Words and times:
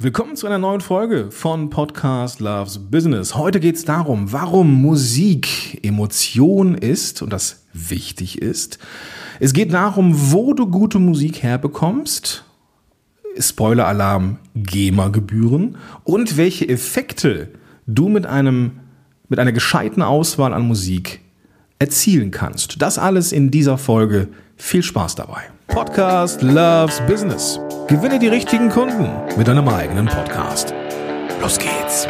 Willkommen 0.00 0.36
zu 0.36 0.46
einer 0.46 0.58
neuen 0.58 0.80
Folge 0.80 1.32
von 1.32 1.70
Podcast 1.70 2.38
Loves 2.38 2.78
Business. 2.78 3.34
Heute 3.34 3.58
geht 3.58 3.74
es 3.74 3.84
darum, 3.84 4.30
warum 4.30 4.80
Musik 4.80 5.84
Emotion 5.84 6.76
ist 6.76 7.20
und 7.20 7.32
das 7.32 7.66
wichtig 7.72 8.40
ist. 8.40 8.78
Es 9.40 9.52
geht 9.52 9.72
darum, 9.72 10.12
wo 10.30 10.54
du 10.54 10.68
gute 10.68 11.00
Musik 11.00 11.42
herbekommst. 11.42 12.44
Spoiler-Alarm, 13.36 14.38
GEMA-Gebühren 14.54 15.78
und 16.04 16.36
welche 16.36 16.68
Effekte 16.68 17.48
du 17.88 18.08
mit 18.08 18.24
einem 18.24 18.78
mit 19.28 19.40
einer 19.40 19.50
gescheiten 19.50 20.02
Auswahl 20.02 20.54
an 20.54 20.64
Musik 20.68 21.22
erzielen 21.80 22.30
kannst. 22.30 22.80
Das 22.80 22.98
alles 22.98 23.32
in 23.32 23.50
dieser 23.50 23.78
Folge. 23.78 24.28
Viel 24.60 24.82
Spaß 24.82 25.14
dabei. 25.14 25.42
Podcast 25.68 26.42
Loves 26.42 27.00
Business. 27.06 27.60
Gewinne 27.86 28.18
die 28.18 28.26
richtigen 28.26 28.68
Kunden 28.68 29.08
mit 29.38 29.46
deinem 29.46 29.68
eigenen 29.68 30.06
Podcast. 30.06 30.74
Los 31.40 31.58
geht's. 31.58 32.06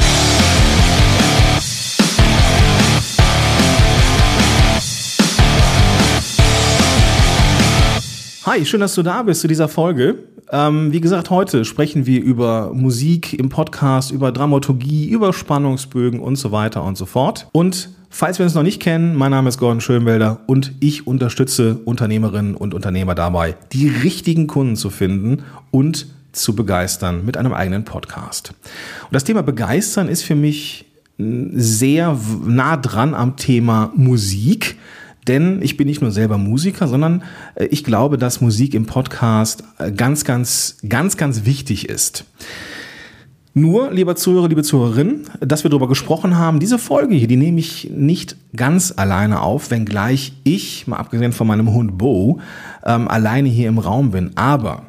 Hi, 8.44 8.64
schön, 8.64 8.80
dass 8.80 8.94
du 8.94 9.02
da 9.02 9.22
bist 9.22 9.42
zu 9.42 9.46
dieser 9.46 9.68
Folge. 9.68 10.24
Ähm, 10.50 10.90
wie 10.90 11.02
gesagt, 11.02 11.28
heute 11.28 11.66
sprechen 11.66 12.06
wir 12.06 12.22
über 12.22 12.72
Musik 12.72 13.38
im 13.38 13.50
Podcast, 13.50 14.10
über 14.10 14.32
Dramaturgie, 14.32 15.06
über 15.10 15.34
Spannungsbögen 15.34 16.18
und 16.18 16.36
so 16.36 16.50
weiter 16.50 16.82
und 16.82 16.96
so 16.96 17.04
fort. 17.04 17.48
Und 17.52 17.90
falls 18.10 18.38
wir 18.38 18.44
uns 18.44 18.54
noch 18.54 18.62
nicht 18.62 18.80
kennen, 18.80 19.14
mein 19.14 19.30
Name 19.30 19.48
ist 19.48 19.58
Gordon 19.58 19.80
Schönwelder 19.80 20.40
und 20.46 20.72
ich 20.80 21.06
unterstütze 21.06 21.78
Unternehmerinnen 21.84 22.54
und 22.54 22.74
Unternehmer 22.74 23.14
dabei, 23.14 23.56
die 23.72 23.88
richtigen 23.88 24.46
Kunden 24.46 24.76
zu 24.76 24.90
finden 24.90 25.42
und 25.70 26.06
zu 26.32 26.54
begeistern 26.54 27.24
mit 27.24 27.36
einem 27.36 27.52
eigenen 27.52 27.84
Podcast. 27.84 28.52
Und 29.02 29.12
das 29.12 29.24
Thema 29.24 29.42
Begeistern 29.42 30.08
ist 30.08 30.22
für 30.22 30.34
mich 30.34 30.86
sehr 31.18 32.16
nah 32.46 32.76
dran 32.76 33.14
am 33.14 33.36
Thema 33.36 33.92
Musik. 33.96 34.76
Denn 35.26 35.60
ich 35.62 35.76
bin 35.76 35.86
nicht 35.86 36.00
nur 36.00 36.10
selber 36.10 36.38
Musiker, 36.38 36.88
sondern 36.88 37.22
äh, 37.54 37.66
ich 37.66 37.84
glaube, 37.84 38.16
dass 38.16 38.40
Musik 38.40 38.72
im 38.72 38.86
Podcast 38.86 39.62
äh, 39.78 39.92
ganz, 39.92 40.24
ganz, 40.24 40.78
ganz, 40.88 41.16
ganz 41.16 41.44
wichtig 41.44 41.88
ist. 41.88 42.24
Nur, 43.58 43.90
lieber 43.90 44.14
Zuhörer, 44.14 44.48
liebe 44.48 44.62
Zuhörerin, 44.62 45.22
dass 45.40 45.64
wir 45.64 45.70
darüber 45.70 45.88
gesprochen 45.88 46.36
haben, 46.36 46.60
diese 46.60 46.78
Folge 46.78 47.16
hier, 47.16 47.26
die 47.26 47.36
nehme 47.36 47.58
ich 47.58 47.90
nicht 47.90 48.36
ganz 48.54 48.94
alleine 48.96 49.40
auf, 49.42 49.72
wenngleich 49.72 50.32
ich, 50.44 50.86
mal 50.86 50.98
abgesehen 50.98 51.32
von 51.32 51.48
meinem 51.48 51.72
Hund 51.72 51.98
Bo, 51.98 52.38
ähm, 52.84 53.08
alleine 53.08 53.48
hier 53.48 53.68
im 53.68 53.78
Raum 53.78 54.12
bin. 54.12 54.30
Aber 54.36 54.84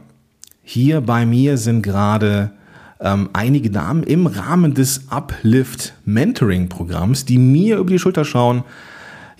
hier 0.61 1.01
bei 1.01 1.25
mir 1.25 1.57
sind 1.57 1.81
gerade 1.81 2.51
ähm, 2.99 3.29
einige 3.33 3.71
Damen 3.71 4.03
im 4.03 4.27
Rahmen 4.27 4.75
des 4.75 5.09
Uplift 5.09 5.95
Mentoring 6.05 6.69
Programms, 6.69 7.25
die 7.25 7.39
mir 7.39 7.77
über 7.77 7.89
die 7.89 7.99
Schulter 7.99 8.23
schauen, 8.23 8.63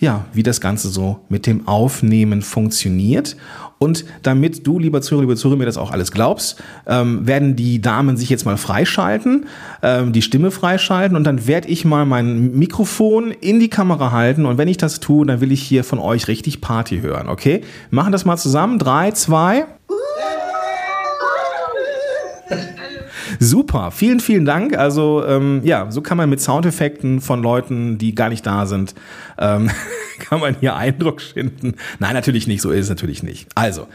ja, 0.00 0.24
wie 0.32 0.42
das 0.42 0.60
Ganze 0.60 0.88
so 0.88 1.20
mit 1.28 1.46
dem 1.46 1.68
Aufnehmen 1.68 2.42
funktioniert. 2.42 3.36
Und 3.78 4.04
damit 4.22 4.66
du, 4.66 4.78
lieber 4.78 5.00
Zuhörer, 5.00 5.22
lieber 5.22 5.36
Zuhörer, 5.36 5.58
mir 5.58 5.64
das 5.64 5.78
auch 5.78 5.90
alles 5.90 6.12
glaubst, 6.12 6.62
ähm, 6.86 7.26
werden 7.26 7.56
die 7.56 7.80
Damen 7.80 8.18
sich 8.18 8.28
jetzt 8.28 8.44
mal 8.44 8.58
freischalten, 8.58 9.46
ähm, 9.82 10.12
die 10.12 10.20
Stimme 10.20 10.50
freischalten 10.50 11.16
und 11.16 11.24
dann 11.24 11.46
werde 11.46 11.68
ich 11.68 11.86
mal 11.86 12.04
mein 12.04 12.52
Mikrofon 12.58 13.30
in 13.30 13.58
die 13.58 13.70
Kamera 13.70 14.12
halten 14.12 14.44
und 14.44 14.58
wenn 14.58 14.68
ich 14.68 14.76
das 14.76 15.00
tue, 15.00 15.24
dann 15.24 15.40
will 15.40 15.50
ich 15.50 15.62
hier 15.62 15.82
von 15.82 15.98
euch 15.98 16.28
richtig 16.28 16.60
Party 16.60 17.00
hören, 17.00 17.28
okay? 17.28 17.62
Machen 17.90 18.12
das 18.12 18.26
mal 18.26 18.36
zusammen. 18.36 18.78
Drei, 18.78 19.12
zwei. 19.12 19.64
Super, 23.42 23.90
vielen, 23.90 24.20
vielen 24.20 24.44
Dank. 24.44 24.76
Also 24.76 25.24
ähm, 25.26 25.62
ja, 25.64 25.90
so 25.90 26.02
kann 26.02 26.18
man 26.18 26.28
mit 26.28 26.42
Soundeffekten 26.42 27.22
von 27.22 27.42
Leuten, 27.42 27.96
die 27.96 28.14
gar 28.14 28.28
nicht 28.28 28.44
da 28.44 28.66
sind, 28.66 28.94
ähm, 29.38 29.70
kann 30.18 30.40
man 30.40 30.56
hier 30.60 30.76
Eindruck 30.76 31.22
schinden. 31.22 31.74
Nein, 31.98 32.12
natürlich 32.12 32.46
nicht, 32.46 32.60
so 32.60 32.70
ist 32.70 32.84
es 32.84 32.88
natürlich 32.90 33.22
nicht. 33.22 33.48
Also, 33.54 33.86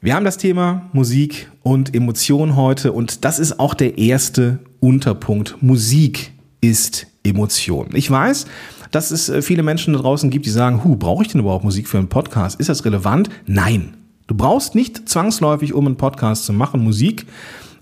wir 0.00 0.14
haben 0.14 0.24
das 0.24 0.38
Thema 0.38 0.88
Musik 0.94 1.50
und 1.62 1.94
Emotion 1.94 2.56
heute 2.56 2.92
und 2.92 3.26
das 3.26 3.38
ist 3.38 3.60
auch 3.60 3.74
der 3.74 3.98
erste 3.98 4.58
Unterpunkt. 4.80 5.62
Musik 5.62 6.32
ist 6.62 7.08
Emotion. 7.24 7.90
Ich 7.92 8.10
weiß, 8.10 8.46
dass 8.90 9.10
es 9.10 9.28
äh, 9.28 9.42
viele 9.42 9.64
Menschen 9.64 9.92
da 9.92 10.00
draußen 10.00 10.30
gibt, 10.30 10.46
die 10.46 10.50
sagen, 10.50 10.82
hu, 10.82 10.96
brauche 10.96 11.22
ich 11.22 11.28
denn 11.28 11.42
überhaupt 11.42 11.64
Musik 11.64 11.88
für 11.88 11.98
einen 11.98 12.08
Podcast? 12.08 12.58
Ist 12.58 12.70
das 12.70 12.86
relevant? 12.86 13.28
Nein. 13.44 13.98
Du 14.28 14.34
brauchst 14.34 14.74
nicht 14.74 15.10
zwangsläufig, 15.10 15.74
um 15.74 15.86
einen 15.86 15.96
Podcast 15.98 16.46
zu 16.46 16.54
machen, 16.54 16.82
Musik. 16.82 17.26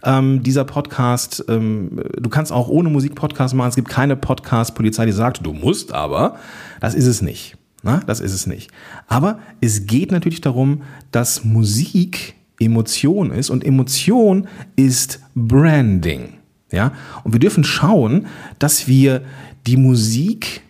Ähm, 0.04 0.42
dieser 0.42 0.64
Podcast, 0.64 1.44
ähm, 1.48 2.02
du 2.16 2.28
kannst 2.28 2.52
auch 2.52 2.68
ohne 2.68 2.90
Musik 2.90 3.14
Podcast 3.14 3.54
machen. 3.54 3.70
Es 3.70 3.74
gibt 3.74 3.88
keine 3.88 4.16
Podcast-Polizei, 4.16 5.06
die 5.06 5.12
sagt, 5.12 5.44
du 5.44 5.52
musst 5.52 5.92
aber. 5.92 6.36
Das 6.80 6.94
ist 6.94 7.06
es 7.06 7.22
nicht. 7.22 7.56
Na, 7.82 8.00
das 8.06 8.20
ist 8.20 8.32
es 8.32 8.46
nicht. 8.46 8.70
Aber 9.08 9.38
es 9.60 9.86
geht 9.86 10.12
natürlich 10.12 10.40
darum, 10.40 10.82
dass 11.10 11.44
Musik 11.44 12.34
Emotion 12.58 13.30
ist 13.30 13.50
und 13.50 13.64
Emotion 13.64 14.46
ist 14.76 15.20
Branding. 15.34 16.34
Ja, 16.70 16.92
und 17.22 17.32
wir 17.32 17.40
dürfen 17.40 17.62
schauen, 17.62 18.26
dass 18.58 18.88
wir 18.88 19.22
die 19.66 19.76
Musik 19.76 20.62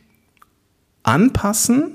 anpassen 1.02 1.92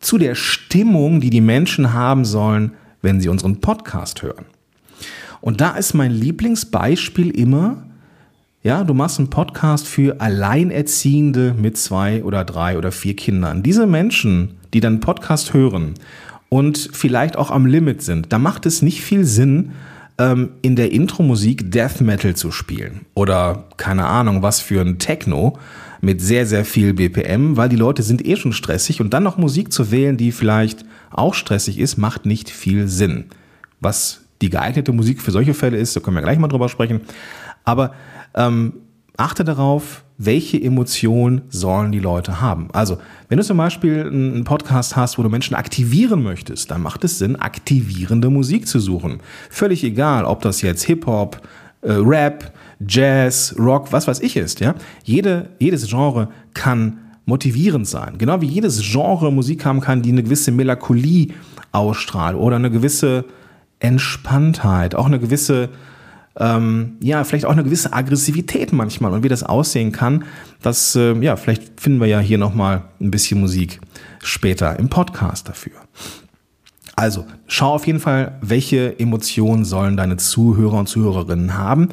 zu 0.00 0.18
der 0.18 0.34
Stimmung, 0.34 1.20
die 1.20 1.30
die 1.30 1.40
Menschen 1.40 1.92
haben 1.92 2.24
sollen, 2.24 2.72
wenn 3.02 3.20
sie 3.20 3.28
unseren 3.28 3.60
Podcast 3.60 4.22
hören. 4.22 4.46
Und 5.42 5.60
da 5.60 5.72
ist 5.72 5.92
mein 5.92 6.12
Lieblingsbeispiel 6.12 7.30
immer, 7.30 7.82
ja, 8.62 8.84
du 8.84 8.94
machst 8.94 9.18
einen 9.18 9.28
Podcast 9.28 9.88
für 9.88 10.20
Alleinerziehende 10.20 11.52
mit 11.58 11.76
zwei 11.76 12.22
oder 12.22 12.44
drei 12.44 12.78
oder 12.78 12.92
vier 12.92 13.16
Kindern. 13.16 13.64
Diese 13.64 13.88
Menschen, 13.88 14.54
die 14.72 14.78
dann 14.78 15.00
Podcast 15.00 15.52
hören 15.52 15.94
und 16.48 16.90
vielleicht 16.92 17.36
auch 17.36 17.50
am 17.50 17.66
Limit 17.66 18.02
sind, 18.02 18.32
da 18.32 18.38
macht 18.38 18.66
es 18.66 18.82
nicht 18.82 19.02
viel 19.02 19.24
Sinn, 19.24 19.72
ähm, 20.16 20.50
in 20.62 20.76
der 20.76 20.92
Intro-Musik 20.92 21.72
Death 21.72 22.00
Metal 22.00 22.36
zu 22.36 22.52
spielen 22.52 23.06
oder 23.14 23.64
keine 23.78 24.06
Ahnung, 24.06 24.42
was 24.42 24.60
für 24.60 24.80
ein 24.80 25.00
Techno 25.00 25.58
mit 26.00 26.20
sehr, 26.20 26.46
sehr 26.46 26.64
viel 26.64 26.94
BPM, 26.94 27.56
weil 27.56 27.68
die 27.68 27.76
Leute 27.76 28.04
sind 28.04 28.24
eh 28.24 28.36
schon 28.36 28.52
stressig 28.52 29.00
und 29.00 29.12
dann 29.12 29.24
noch 29.24 29.38
Musik 29.38 29.72
zu 29.72 29.90
wählen, 29.90 30.16
die 30.16 30.30
vielleicht 30.30 30.84
auch 31.10 31.34
stressig 31.34 31.80
ist, 31.80 31.96
macht 31.96 32.26
nicht 32.26 32.48
viel 32.50 32.86
Sinn. 32.86 33.24
Was 33.80 34.21
die 34.42 34.50
geeignete 34.50 34.92
Musik 34.92 35.22
für 35.22 35.30
solche 35.30 35.54
Fälle 35.54 35.78
ist, 35.78 35.96
da 35.96 36.00
können 36.00 36.16
wir 36.16 36.22
gleich 36.22 36.38
mal 36.38 36.48
drüber 36.48 36.68
sprechen. 36.68 37.00
Aber 37.64 37.92
ähm, 38.34 38.74
achte 39.16 39.44
darauf, 39.44 40.04
welche 40.18 40.60
Emotionen 40.62 41.42
sollen 41.48 41.92
die 41.92 41.98
Leute 41.98 42.40
haben. 42.40 42.68
Also, 42.72 42.98
wenn 43.28 43.38
du 43.38 43.44
zum 43.44 43.56
Beispiel 43.56 44.06
einen 44.06 44.44
Podcast 44.44 44.96
hast, 44.96 45.18
wo 45.18 45.22
du 45.22 45.28
Menschen 45.28 45.54
aktivieren 45.54 46.22
möchtest, 46.22 46.70
dann 46.70 46.82
macht 46.82 47.04
es 47.04 47.18
Sinn, 47.18 47.36
aktivierende 47.36 48.30
Musik 48.30 48.68
zu 48.68 48.78
suchen. 48.78 49.20
Völlig 49.50 49.82
egal, 49.84 50.24
ob 50.24 50.42
das 50.42 50.62
jetzt 50.62 50.84
Hip-Hop, 50.84 51.40
äh, 51.82 51.92
Rap, 51.92 52.52
Jazz, 52.86 53.54
Rock, 53.58 53.92
was 53.92 54.06
weiß 54.06 54.20
ich 54.20 54.36
ist. 54.36 54.60
Ja? 54.60 54.74
Jede, 55.04 55.50
jedes 55.58 55.88
Genre 55.88 56.28
kann 56.54 56.98
motivierend 57.24 57.86
sein. 57.86 58.18
Genau 58.18 58.40
wie 58.40 58.46
jedes 58.46 58.80
Genre 58.82 59.32
Musik 59.32 59.64
haben 59.64 59.80
kann, 59.80 60.02
die 60.02 60.10
eine 60.10 60.22
gewisse 60.22 60.50
Melancholie 60.50 61.28
ausstrahlt 61.72 62.36
oder 62.36 62.56
eine 62.56 62.70
gewisse 62.70 63.24
Entspanntheit, 63.82 64.94
auch 64.94 65.06
eine 65.06 65.18
gewisse, 65.18 65.68
ähm, 66.36 66.92
ja, 67.00 67.24
vielleicht 67.24 67.44
auch 67.44 67.52
eine 67.52 67.64
gewisse 67.64 67.92
Aggressivität 67.92 68.72
manchmal 68.72 69.12
und 69.12 69.22
wie 69.22 69.28
das 69.28 69.42
aussehen 69.42 69.92
kann, 69.92 70.24
das, 70.62 70.96
äh, 70.96 71.14
ja, 71.20 71.36
vielleicht 71.36 71.80
finden 71.80 72.00
wir 72.00 72.06
ja 72.06 72.20
hier 72.20 72.38
nochmal 72.38 72.84
ein 73.00 73.10
bisschen 73.10 73.40
Musik 73.40 73.80
später 74.22 74.78
im 74.78 74.88
Podcast 74.88 75.48
dafür. 75.48 75.74
Also, 76.94 77.26
schau 77.46 77.74
auf 77.74 77.86
jeden 77.86 78.00
Fall, 78.00 78.38
welche 78.42 78.98
Emotionen 78.98 79.64
sollen 79.64 79.96
deine 79.96 80.18
Zuhörer 80.18 80.78
und 80.78 80.88
Zuhörerinnen 80.88 81.56
haben. 81.56 81.88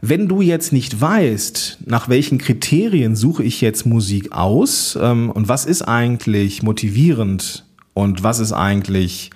Wenn 0.00 0.28
du 0.28 0.42
jetzt 0.42 0.72
nicht 0.72 1.00
weißt, 1.00 1.78
nach 1.86 2.10
welchen 2.10 2.36
Kriterien 2.36 3.16
suche 3.16 3.42
ich 3.42 3.62
jetzt 3.62 3.86
Musik 3.86 4.32
aus 4.32 4.98
ähm, 5.00 5.30
und 5.30 5.48
was 5.48 5.64
ist 5.64 5.82
eigentlich 5.82 6.62
motivierend 6.62 7.64
und 7.94 8.22
was 8.22 8.38
ist 8.38 8.52
eigentlich 8.52 9.30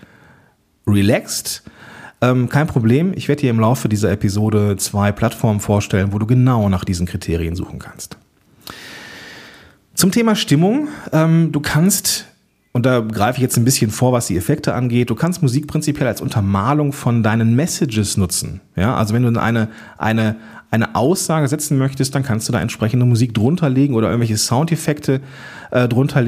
relaxed, 0.86 1.62
ähm, 2.20 2.48
kein 2.48 2.66
Problem, 2.66 3.12
ich 3.14 3.28
werde 3.28 3.42
dir 3.42 3.50
im 3.50 3.60
Laufe 3.60 3.88
dieser 3.88 4.10
Episode 4.10 4.76
zwei 4.76 5.12
Plattformen 5.12 5.60
vorstellen, 5.60 6.12
wo 6.12 6.18
du 6.18 6.26
genau 6.26 6.68
nach 6.68 6.84
diesen 6.84 7.06
Kriterien 7.06 7.54
suchen 7.54 7.78
kannst. 7.78 8.16
Zum 9.94 10.10
Thema 10.10 10.34
Stimmung, 10.34 10.88
ähm, 11.12 11.50
du 11.52 11.60
kannst, 11.60 12.26
und 12.72 12.86
da 12.86 13.00
greife 13.00 13.38
ich 13.38 13.42
jetzt 13.42 13.56
ein 13.56 13.64
bisschen 13.64 13.90
vor, 13.90 14.12
was 14.12 14.26
die 14.26 14.36
Effekte 14.36 14.74
angeht, 14.74 15.10
du 15.10 15.14
kannst 15.14 15.42
Musik 15.42 15.66
prinzipiell 15.66 16.08
als 16.08 16.20
Untermalung 16.20 16.92
von 16.92 17.22
deinen 17.22 17.54
Messages 17.54 18.16
nutzen. 18.16 18.60
Ja, 18.76 18.96
also 18.96 19.14
wenn 19.14 19.22
du 19.22 19.40
eine, 19.40 19.68
eine, 19.96 20.36
eine 20.70 20.94
Aussage 20.94 21.48
setzen 21.48 21.78
möchtest, 21.78 22.14
dann 22.14 22.22
kannst 22.22 22.48
du 22.48 22.52
da 22.52 22.60
entsprechende 22.60 23.06
Musik 23.06 23.34
drunter 23.34 23.70
legen 23.70 23.94
oder 23.94 24.08
irgendwelche 24.08 24.36
Soundeffekte 24.36 25.20
äh, 25.70 25.88
drunter 25.88 26.24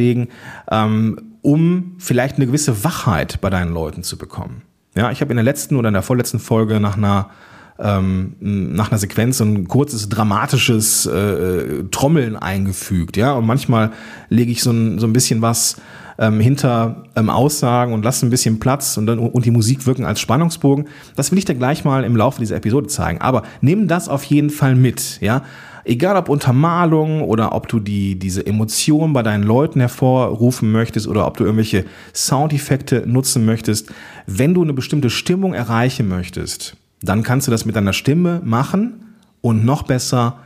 ähm, 0.71 1.21
um 1.43 1.95
vielleicht 1.99 2.37
eine 2.37 2.47
gewisse 2.47 2.85
Wachheit 2.85 3.41
bei 3.41 3.51
deinen 3.51 3.73
Leuten 3.73 4.03
zu 4.03 4.19
bekommen. 4.19 4.63
Ja, 4.97 5.11
ich 5.11 5.21
habe 5.21 5.31
in 5.31 5.37
der 5.37 5.45
letzten 5.45 5.77
oder 5.77 5.89
in 5.89 5.95
der 5.95 6.03
vorletzten 6.03 6.39
Folge 6.39 6.81
nach 6.81 6.97
einer 6.97 7.31
ähm, 7.79 8.37
nach 8.41 8.91
einer 8.91 8.99
Sequenz 8.99 9.39
so 9.39 9.45
ein 9.45 9.67
kurzes 9.67 10.09
dramatisches 10.09 11.07
äh, 11.07 11.85
Trommeln 11.91 12.37
eingefügt, 12.37 13.17
ja. 13.17 13.33
Und 13.33 13.47
manchmal 13.47 13.93
lege 14.29 14.53
ich 14.53 14.63
so 14.63 14.71
ein, 14.71 14.99
so 14.99 15.07
ein 15.07 15.13
bisschen 15.13 15.41
was 15.41 15.77
ähm, 16.19 16.41
hinter 16.41 17.05
ähm, 17.17 17.31
Aussagen 17.31 17.95
und 17.95 18.05
lasse 18.05 18.27
ein 18.27 18.31
bisschen 18.31 18.61
Platz 18.61 18.99
und 18.99 19.07
dann 19.07 19.19
und 19.19 19.45
die 19.47 19.51
Musik 19.51 19.87
wirken 19.87 20.05
als 20.05 20.21
Spannungsbogen. 20.21 20.89
Das 21.17 21.31
will 21.31 21.39
ich 21.39 21.47
dir 21.47 21.55
gleich 21.55 21.85
mal 21.85 22.05
im 22.05 22.17
Laufe 22.17 22.41
dieser 22.41 22.57
Episode 22.57 22.89
zeigen. 22.89 23.21
Aber 23.23 23.45
nimm 23.63 23.89
das 23.89 24.09
auf 24.09 24.25
jeden 24.25 24.51
Fall 24.51 24.75
mit, 24.75 25.19
ja. 25.23 25.43
Egal 25.91 26.17
ob 26.17 26.29
Untermalung 26.29 27.21
oder 27.23 27.53
ob 27.53 27.67
du 27.67 27.81
die, 27.81 28.17
diese 28.17 28.47
Emotion 28.47 29.13
bei 29.13 29.25
deinen 29.25 29.43
Leuten 29.43 29.81
hervorrufen 29.81 30.71
möchtest 30.71 31.09
oder 31.09 31.27
ob 31.27 31.37
du 31.37 31.43
irgendwelche 31.43 31.85
Soundeffekte 32.15 33.03
nutzen 33.09 33.45
möchtest, 33.45 33.91
wenn 34.25 34.55
du 34.55 34.63
eine 34.63 34.73
bestimmte 34.73 35.11
Stimmung 35.11 35.53
erreichen 35.53 36.07
möchtest, 36.07 36.77
dann 37.03 37.25
kannst 37.25 37.49
du 37.49 37.51
das 37.51 37.65
mit 37.65 37.75
deiner 37.75 37.93
Stimme 37.93 38.41
machen 38.45 39.17
und 39.41 39.65
noch 39.65 39.83
besser 39.83 40.39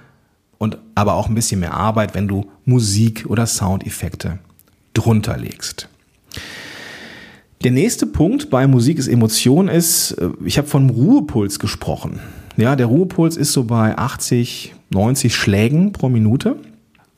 und 0.57 0.79
aber 0.95 1.13
auch 1.13 1.29
ein 1.29 1.35
bisschen 1.35 1.61
mehr 1.61 1.75
Arbeit, 1.75 2.15
wenn 2.15 2.27
du 2.27 2.51
Musik 2.65 3.27
oder 3.29 3.47
Soundeffekte 3.47 4.39
drunter 4.95 5.37
legst. 5.37 5.91
Der 7.65 7.71
nächste 7.71 8.07
Punkt 8.07 8.49
bei 8.49 8.67
Musik 8.67 8.99
ist 8.99 9.09
Emotion 9.09 9.69
ist, 9.69 10.13
äh, 10.13 10.31
ich 10.43 10.57
habe 10.57 10.69
vom 10.69 10.89
Ruhepuls 10.89 11.59
gesprochen. 11.59 12.21
Ja, 12.57 12.77
der 12.77 12.87
Ruhepuls 12.87 13.37
ist 13.37 13.53
so 13.53 13.65
bei 13.65 13.99
80, 13.99 14.75
90 14.95 15.35
Schlägen 15.35 15.93
pro 15.93 16.09
Minute. 16.09 16.57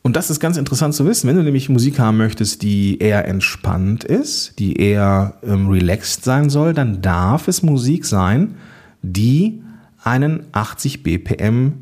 Und 0.02 0.16
das 0.16 0.30
ist 0.30 0.40
ganz 0.40 0.56
interessant 0.56 0.94
zu 0.94 1.04
wissen. 1.06 1.28
Wenn 1.28 1.36
du 1.36 1.42
nämlich 1.42 1.68
Musik 1.68 1.98
haben 1.98 2.16
möchtest, 2.16 2.62
die 2.62 2.98
eher 2.98 3.26
entspannt 3.26 4.04
ist, 4.04 4.58
die 4.58 4.76
eher 4.76 5.34
ähm, 5.42 5.68
relaxed 5.68 6.24
sein 6.24 6.48
soll, 6.48 6.74
dann 6.74 7.02
darf 7.02 7.48
es 7.48 7.62
Musik 7.62 8.04
sein, 8.04 8.54
die 9.02 9.62
einen 10.02 10.44
80 10.52 11.02
BPM 11.02 11.72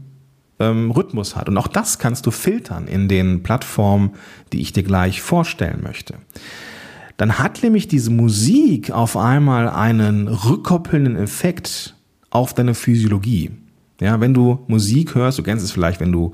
ähm, 0.58 0.90
Rhythmus 0.90 1.36
hat. 1.36 1.48
Und 1.48 1.58
auch 1.58 1.68
das 1.68 1.98
kannst 1.98 2.26
du 2.26 2.30
filtern 2.30 2.86
in 2.86 3.08
den 3.08 3.42
Plattformen, 3.42 4.12
die 4.52 4.60
ich 4.60 4.72
dir 4.72 4.82
gleich 4.82 5.20
vorstellen 5.20 5.80
möchte. 5.82 6.14
Dann 7.16 7.38
hat 7.38 7.62
nämlich 7.62 7.88
diese 7.88 8.10
Musik 8.10 8.90
auf 8.90 9.16
einmal 9.16 9.68
einen 9.68 10.28
rückkoppelnden 10.28 11.16
Effekt 11.16 11.94
auf 12.30 12.54
deine 12.54 12.74
Physiologie. 12.74 13.50
Ja, 14.04 14.20
wenn 14.20 14.34
du 14.34 14.58
Musik 14.66 15.14
hörst, 15.14 15.38
du 15.38 15.42
kennst 15.42 15.64
es 15.64 15.72
vielleicht, 15.72 15.98
wenn 15.98 16.12
du 16.12 16.32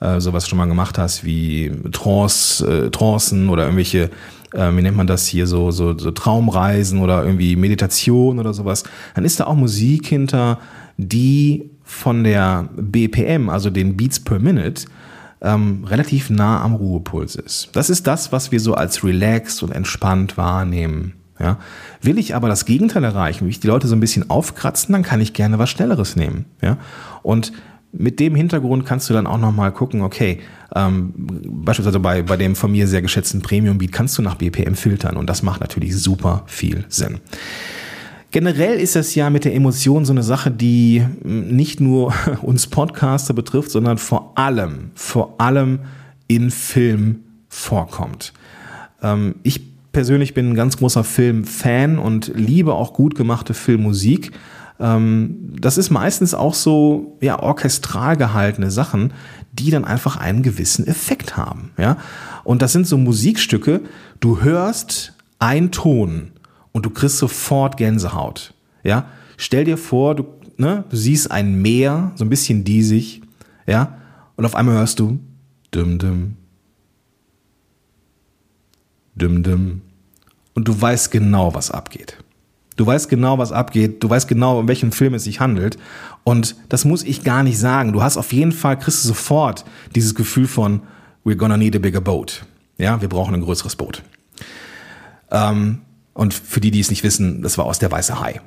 äh, 0.00 0.20
sowas 0.20 0.46
schon 0.46 0.58
mal 0.58 0.66
gemacht 0.66 0.98
hast 0.98 1.24
wie 1.24 1.72
Trance, 1.90 2.66
äh, 2.66 2.90
Trancen 2.90 3.48
oder 3.48 3.62
irgendwelche, 3.62 4.10
äh, 4.52 4.70
wie 4.76 4.82
nennt 4.82 4.98
man 4.98 5.06
das 5.06 5.26
hier, 5.26 5.46
so, 5.46 5.70
so, 5.70 5.96
so 5.96 6.10
Traumreisen 6.10 7.00
oder 7.00 7.24
irgendwie 7.24 7.56
Meditation 7.56 8.38
oder 8.38 8.52
sowas, 8.52 8.84
dann 9.14 9.24
ist 9.24 9.40
da 9.40 9.46
auch 9.46 9.54
Musik 9.54 10.06
hinter, 10.06 10.58
die 10.98 11.70
von 11.84 12.22
der 12.22 12.68
BPM, 12.76 13.48
also 13.48 13.70
den 13.70 13.96
Beats 13.96 14.20
per 14.20 14.38
Minute, 14.38 14.84
ähm, 15.40 15.84
relativ 15.84 16.28
nah 16.28 16.60
am 16.60 16.74
Ruhepuls 16.74 17.34
ist. 17.34 17.70
Das 17.72 17.88
ist 17.88 18.06
das, 18.06 18.30
was 18.30 18.52
wir 18.52 18.60
so 18.60 18.74
als 18.74 19.02
relaxed 19.02 19.62
und 19.62 19.72
entspannt 19.72 20.36
wahrnehmen. 20.36 21.14
Ja. 21.38 21.58
Will 22.02 22.18
ich 22.18 22.34
aber 22.34 22.48
das 22.48 22.64
Gegenteil 22.64 23.04
erreichen, 23.04 23.44
will 23.44 23.50
ich 23.50 23.60
die 23.60 23.66
Leute 23.66 23.88
so 23.88 23.94
ein 23.94 24.00
bisschen 24.00 24.30
aufkratzen, 24.30 24.92
dann 24.92 25.02
kann 25.02 25.20
ich 25.20 25.32
gerne 25.32 25.58
was 25.58 25.70
Schnelleres 25.70 26.16
nehmen. 26.16 26.46
Ja. 26.62 26.78
Und 27.22 27.52
mit 27.92 28.20
dem 28.20 28.34
Hintergrund 28.34 28.84
kannst 28.84 29.08
du 29.08 29.14
dann 29.14 29.26
auch 29.26 29.38
nochmal 29.38 29.72
gucken, 29.72 30.02
okay, 30.02 30.40
ähm, 30.74 31.12
beispielsweise 31.16 32.00
bei, 32.00 32.22
bei 32.22 32.36
dem 32.36 32.56
von 32.56 32.72
mir 32.72 32.88
sehr 32.88 33.02
geschätzten 33.02 33.42
Premium-Beat 33.42 33.92
kannst 33.92 34.18
du 34.18 34.22
nach 34.22 34.34
BPM 34.34 34.74
filtern 34.74 35.16
und 35.16 35.28
das 35.28 35.42
macht 35.42 35.60
natürlich 35.60 35.96
super 35.96 36.42
viel 36.46 36.84
Sinn. 36.88 37.20
Generell 38.32 38.78
ist 38.78 38.96
das 38.96 39.14
ja 39.14 39.30
mit 39.30 39.44
der 39.44 39.54
Emotion 39.54 40.04
so 40.04 40.12
eine 40.12 40.22
Sache, 40.22 40.50
die 40.50 41.06
nicht 41.22 41.80
nur 41.80 42.12
uns 42.42 42.66
Podcaster 42.66 43.34
betrifft, 43.34 43.70
sondern 43.70 43.98
vor 43.98 44.32
allem, 44.36 44.90
vor 44.94 45.40
allem 45.40 45.80
in 46.28 46.50
Film 46.50 47.20
vorkommt. 47.48 48.32
Ähm, 49.02 49.36
ich 49.42 49.75
persönlich 49.96 50.34
bin 50.34 50.50
ein 50.50 50.54
ganz 50.54 50.76
großer 50.76 51.04
Filmfan 51.04 51.98
und 51.98 52.30
liebe 52.34 52.74
auch 52.74 52.92
gut 52.92 53.14
gemachte 53.14 53.54
Filmmusik. 53.54 54.32
Ähm, 54.78 55.54
das 55.58 55.78
ist 55.78 55.88
meistens 55.88 56.34
auch 56.34 56.52
so 56.52 57.16
ja 57.22 57.42
orchestral 57.42 58.18
gehaltene 58.18 58.70
Sachen, 58.70 59.14
die 59.54 59.70
dann 59.70 59.86
einfach 59.86 60.18
einen 60.18 60.42
gewissen 60.42 60.86
Effekt 60.86 61.38
haben. 61.38 61.70
Ja, 61.78 61.96
und 62.44 62.60
das 62.60 62.74
sind 62.74 62.86
so 62.86 62.98
Musikstücke. 62.98 63.80
Du 64.20 64.42
hörst 64.42 65.14
ein 65.38 65.70
Ton 65.70 66.32
und 66.72 66.84
du 66.84 66.90
kriegst 66.90 67.16
sofort 67.16 67.78
Gänsehaut. 67.78 68.52
Ja, 68.84 69.06
stell 69.38 69.64
dir 69.64 69.78
vor, 69.78 70.14
du, 70.14 70.26
ne, 70.58 70.84
du 70.90 70.96
siehst 70.98 71.30
ein 71.30 71.62
Meer, 71.62 72.12
so 72.16 72.26
ein 72.26 72.28
bisschen 72.28 72.64
diesig, 72.64 73.22
ja, 73.66 73.96
und 74.36 74.44
auf 74.44 74.56
einmal 74.56 74.74
hörst 74.74 74.98
du 74.98 75.20
düm 75.74 75.98
düm 75.98 76.36
düm 79.14 79.42
düm 79.42 79.80
und 80.56 80.66
du 80.66 80.80
weißt 80.80 81.10
genau, 81.10 81.54
was 81.54 81.70
abgeht. 81.70 82.16
Du 82.76 82.86
weißt 82.86 83.10
genau, 83.10 83.38
was 83.38 83.52
abgeht. 83.52 84.02
Du 84.02 84.08
weißt 84.08 84.26
genau, 84.26 84.58
um 84.58 84.68
welchen 84.68 84.90
Film 84.90 85.12
es 85.12 85.24
sich 85.24 85.38
handelt. 85.38 85.76
Und 86.24 86.56
das 86.70 86.86
muss 86.86 87.02
ich 87.02 87.22
gar 87.22 87.42
nicht 87.42 87.58
sagen. 87.58 87.92
Du 87.92 88.02
hast 88.02 88.16
auf 88.16 88.32
jeden 88.32 88.52
Fall, 88.52 88.78
kriegst 88.78 89.04
du 89.04 89.08
sofort 89.08 89.66
dieses 89.94 90.14
Gefühl 90.14 90.48
von, 90.48 90.80
we're 91.24 91.36
gonna 91.36 91.58
need 91.58 91.76
a 91.76 91.78
bigger 91.78 92.00
boat. 92.00 92.46
Ja, 92.78 93.00
wir 93.02 93.08
brauchen 93.08 93.34
ein 93.34 93.42
größeres 93.42 93.76
Boot. 93.76 94.02
Ähm, 95.30 95.82
und 96.14 96.32
für 96.32 96.60
die, 96.60 96.70
die 96.70 96.80
es 96.80 96.88
nicht 96.88 97.04
wissen, 97.04 97.42
das 97.42 97.58
war 97.58 97.66
aus 97.66 97.78
der 97.78 97.92
Weiße 97.92 98.18
Hai. 98.18 98.40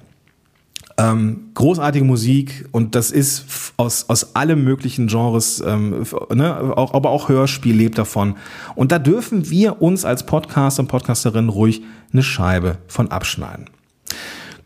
Ähm, 1.00 1.52
großartige 1.54 2.04
Musik 2.04 2.68
und 2.72 2.96
das 2.96 3.12
ist 3.12 3.46
aus, 3.78 4.06
aus 4.10 4.36
allen 4.36 4.64
möglichen 4.64 5.08
Genres, 5.08 5.64
ähm, 5.66 6.04
ne, 6.34 6.78
auch, 6.78 6.94
aber 6.94 7.10
auch 7.10 7.30
Hörspiel 7.30 7.76
lebt 7.76 7.98
davon. 7.98 8.36
Und 8.76 8.92
da 8.92 9.00
dürfen 9.00 9.50
wir 9.50 9.82
uns 9.82 10.06
als 10.06 10.26
Podcaster 10.26 10.82
und 10.82 10.88
Podcasterin 10.88 11.50
ruhig 11.50 11.82
eine 12.12 12.24
Scheibe 12.24 12.80
von 12.88 13.12
abschneiden. 13.12 13.66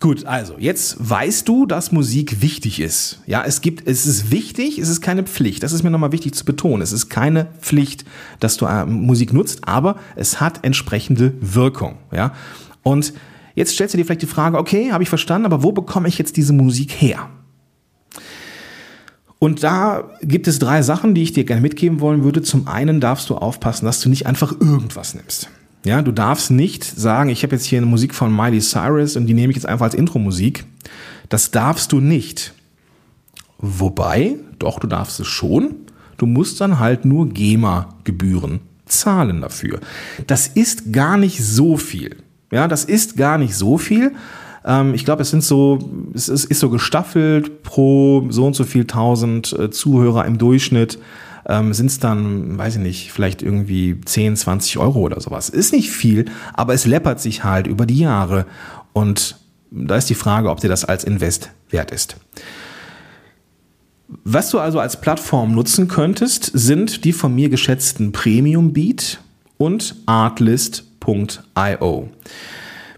Gut, 0.03 0.25
also 0.25 0.55
jetzt 0.57 0.97
weißt 0.99 1.47
du, 1.47 1.65
dass 1.65 1.93
Musik 1.93 2.41
wichtig 2.41 2.81
ist. 2.81 3.21
Ja, 3.25 3.45
es 3.45 3.61
gibt, 3.61 3.87
es 3.87 4.05
ist 4.05 4.31
wichtig, 4.31 4.77
es 4.77 4.89
ist 4.89 4.99
keine 4.99 5.23
Pflicht. 5.23 5.63
Das 5.63 5.71
ist 5.71 5.81
mir 5.81 5.91
nochmal 5.91 6.11
wichtig 6.11 6.33
zu 6.33 6.43
betonen. 6.43 6.81
Es 6.81 6.91
ist 6.91 7.07
keine 7.07 7.47
Pflicht, 7.61 8.03
dass 8.41 8.57
du 8.57 8.65
äh, 8.65 8.85
Musik 8.85 9.31
nutzt, 9.31 9.65
aber 9.65 9.95
es 10.17 10.41
hat 10.41 10.65
entsprechende 10.65 11.33
Wirkung. 11.39 11.99
Ja, 12.11 12.33
und 12.81 13.13
jetzt 13.55 13.73
stellst 13.73 13.93
du 13.93 13.97
dir 13.97 14.05
vielleicht 14.05 14.21
die 14.21 14.27
Frage, 14.27 14.57
okay, 14.57 14.91
habe 14.91 15.03
ich 15.03 15.09
verstanden, 15.09 15.45
aber 15.45 15.63
wo 15.63 15.71
bekomme 15.71 16.07
ich 16.07 16.17
jetzt 16.17 16.37
diese 16.37 16.53
Musik 16.53 16.91
her? 16.91 17.29
Und 19.39 19.61
da 19.61 20.09
gibt 20.21 20.47
es 20.47 20.59
drei 20.59 20.81
Sachen, 20.81 21.15
die 21.15 21.23
ich 21.23 21.33
dir 21.33 21.43
gerne 21.43 21.61
mitgeben 21.61 21.99
wollen 21.99 22.23
würde. 22.23 22.41
Zum 22.41 22.67
einen 22.69 23.01
darfst 23.01 23.29
du 23.29 23.35
aufpassen, 23.35 23.85
dass 23.85 23.99
du 23.99 24.07
nicht 24.07 24.25
einfach 24.25 24.53
irgendwas 24.53 25.15
nimmst. 25.15 25.49
Ja, 25.85 26.01
du 26.01 26.13
darfst 26.13 26.49
nicht 26.49 26.85
sagen, 26.85 27.29
ich 27.29 27.43
habe 27.43 27.55
jetzt 27.55 27.65
hier 27.65 27.79
eine 27.79 27.85
Musik 27.85 28.15
von 28.15 28.33
Miley 28.33 28.61
Cyrus 28.61 29.17
und 29.17 29.27
die 29.27 29.33
nehme 29.33 29.51
ich 29.51 29.57
jetzt 29.57 29.65
einfach 29.65 29.83
als 29.83 29.95
Intro-Musik. 29.95 30.63
Das 31.27 31.51
darfst 31.51 31.91
du 31.91 31.99
nicht. 31.99 32.53
Wobei, 33.57 34.35
doch, 34.59 34.79
du 34.79 34.87
darfst 34.87 35.19
es 35.19 35.27
schon. 35.27 35.75
Du 36.15 36.25
musst 36.25 36.61
dann 36.61 36.79
halt 36.79 37.03
nur 37.03 37.27
GEMA-Gebühren 37.27 38.61
zahlen 38.85 39.41
dafür. 39.41 39.81
Das 40.25 40.47
ist 40.47 40.93
gar 40.93 41.17
nicht 41.17 41.43
so 41.43 41.75
viel. 41.75 42.15
Ja, 42.53 42.67
das 42.67 42.85
ist 42.85 43.17
gar 43.17 43.39
nicht 43.39 43.55
so 43.55 43.79
viel. 43.79 44.13
Ähm, 44.63 44.93
ich 44.93 45.05
glaube, 45.05 45.23
es 45.23 45.31
sind 45.31 45.43
so, 45.43 45.79
es 46.13 46.29
ist, 46.29 46.45
ist, 46.45 46.59
so 46.59 46.69
gestaffelt 46.69 47.63
pro 47.63 48.27
so 48.29 48.45
und 48.45 48.55
so 48.55 48.63
viel 48.63 48.85
tausend 48.85 49.53
äh, 49.53 49.71
Zuhörer 49.71 50.25
im 50.25 50.37
Durchschnitt. 50.37 50.99
Ähm, 51.45 51.73
sind 51.73 51.87
es 51.87 51.99
dann, 51.99 52.57
weiß 52.57 52.75
ich 52.75 52.81
nicht, 52.81 53.11
vielleicht 53.11 53.41
irgendwie 53.41 53.99
10, 53.99 54.37
20 54.37 54.77
Euro 54.77 54.99
oder 54.99 55.19
sowas. 55.19 55.49
Ist 55.49 55.73
nicht 55.73 55.89
viel, 55.89 56.25
aber 56.53 56.73
es 56.73 56.85
läppert 56.85 57.19
sich 57.19 57.43
halt 57.43 57.65
über 57.65 57.87
die 57.87 57.99
Jahre. 57.99 58.45
Und 58.93 59.37
da 59.71 59.97
ist 59.97 60.09
die 60.09 60.15
Frage, 60.15 60.49
ob 60.51 60.59
dir 60.59 60.69
das 60.69 60.85
als 60.85 61.03
Invest 61.03 61.49
wert 61.71 61.89
ist. 61.89 62.17
Was 64.23 64.51
du 64.51 64.59
also 64.59 64.79
als 64.79 65.01
Plattform 65.01 65.53
nutzen 65.53 65.87
könntest, 65.87 66.51
sind 66.53 67.03
die 67.03 67.13
von 67.13 67.33
mir 67.33 67.49
geschätzten 67.49 68.11
Premium 68.11 68.71
Beat 68.71 69.19
und 69.57 69.95
Artlist 70.05 70.85
Artlist.io. 71.03 72.09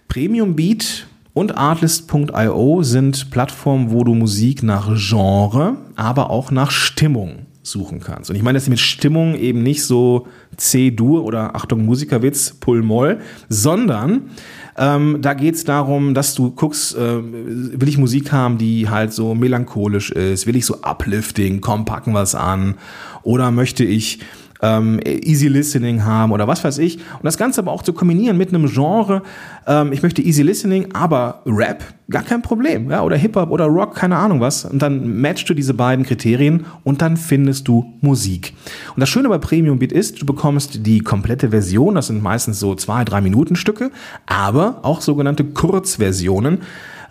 Premium 0.07 0.55
Beat 0.55 1.07
und 1.33 1.57
Artlist.io 1.57 2.83
sind 2.83 3.31
Plattformen, 3.31 3.91
wo 3.91 4.03
du 4.03 4.13
Musik 4.13 4.63
nach 4.63 4.89
Genre, 4.95 5.77
aber 5.95 6.29
auch 6.29 6.51
nach 6.51 6.71
Stimmung 6.71 7.47
suchen 7.63 7.99
kannst. 7.99 8.29
Und 8.29 8.35
ich 8.35 8.43
meine 8.43 8.57
das 8.57 8.69
mit 8.69 8.79
Stimmung 8.79 9.35
eben 9.35 9.63
nicht 9.63 9.83
so 9.83 10.27
C-Dur 10.55 11.23
oder 11.23 11.55
Achtung 11.55 11.83
Musikerwitz, 11.83 12.51
Pull-Moll, 12.59 13.19
sondern 13.49 14.29
ähm, 14.77 15.17
da 15.21 15.33
geht 15.33 15.55
es 15.55 15.63
darum, 15.63 16.13
dass 16.13 16.35
du 16.35 16.51
guckst, 16.51 16.95
äh, 16.95 17.21
will 17.23 17.89
ich 17.89 17.97
Musik 17.97 18.31
haben, 18.31 18.59
die 18.59 18.87
halt 18.87 19.13
so 19.13 19.33
melancholisch 19.33 20.11
ist, 20.11 20.45
will 20.45 20.55
ich 20.55 20.65
so 20.65 20.81
uplifting, 20.83 21.59
komm, 21.59 21.85
packen 21.85 22.13
was 22.13 22.35
an, 22.35 22.75
oder 23.23 23.49
möchte 23.49 23.83
ich 23.83 24.19
ähm, 24.65 24.99
Easy 25.05 25.47
Listening 25.47 26.03
haben 26.03 26.31
oder 26.31 26.47
was 26.47 26.63
weiß 26.63 26.79
ich. 26.79 26.97
Und 26.97 27.23
das 27.23 27.37
Ganze 27.37 27.61
aber 27.61 27.71
auch 27.71 27.83
zu 27.83 27.93
kombinieren 27.93 28.37
mit 28.37 28.49
einem 28.49 28.67
Genre, 28.67 29.21
ähm, 29.67 29.91
ich 29.93 30.01
möchte 30.01 30.21
Easy 30.21 30.41
Listening, 30.41 30.93
aber 30.93 31.41
Rap, 31.45 31.83
gar 32.09 32.23
kein 32.23 32.41
Problem. 32.41 32.89
Ja? 32.89 33.03
Oder 33.03 33.15
Hip-Hop 33.15 33.51
oder 33.51 33.65
Rock, 33.65 33.95
keine 33.95 34.17
Ahnung 34.17 34.41
was. 34.41 34.65
Und 34.65 34.81
dann 34.81 35.21
matchst 35.21 35.49
du 35.49 35.53
diese 35.53 35.73
beiden 35.73 36.05
Kriterien 36.05 36.65
und 36.83 37.01
dann 37.01 37.17
findest 37.17 37.67
du 37.67 37.93
Musik. 38.01 38.53
Und 38.95 39.01
das 39.01 39.09
Schöne 39.09 39.29
bei 39.29 39.37
Premium 39.37 39.79
Beat 39.79 39.91
ist, 39.91 40.21
du 40.21 40.25
bekommst 40.25 40.85
die 40.85 40.99
komplette 40.99 41.49
Version, 41.49 41.95
das 41.95 42.07
sind 42.07 42.23
meistens 42.23 42.59
so 42.59 42.75
zwei, 42.75 43.03
drei 43.03 43.21
Minuten 43.21 43.55
Stücke, 43.55 43.91
aber 44.25 44.79
auch 44.83 45.01
sogenannte 45.01 45.43
Kurzversionen 45.43 46.59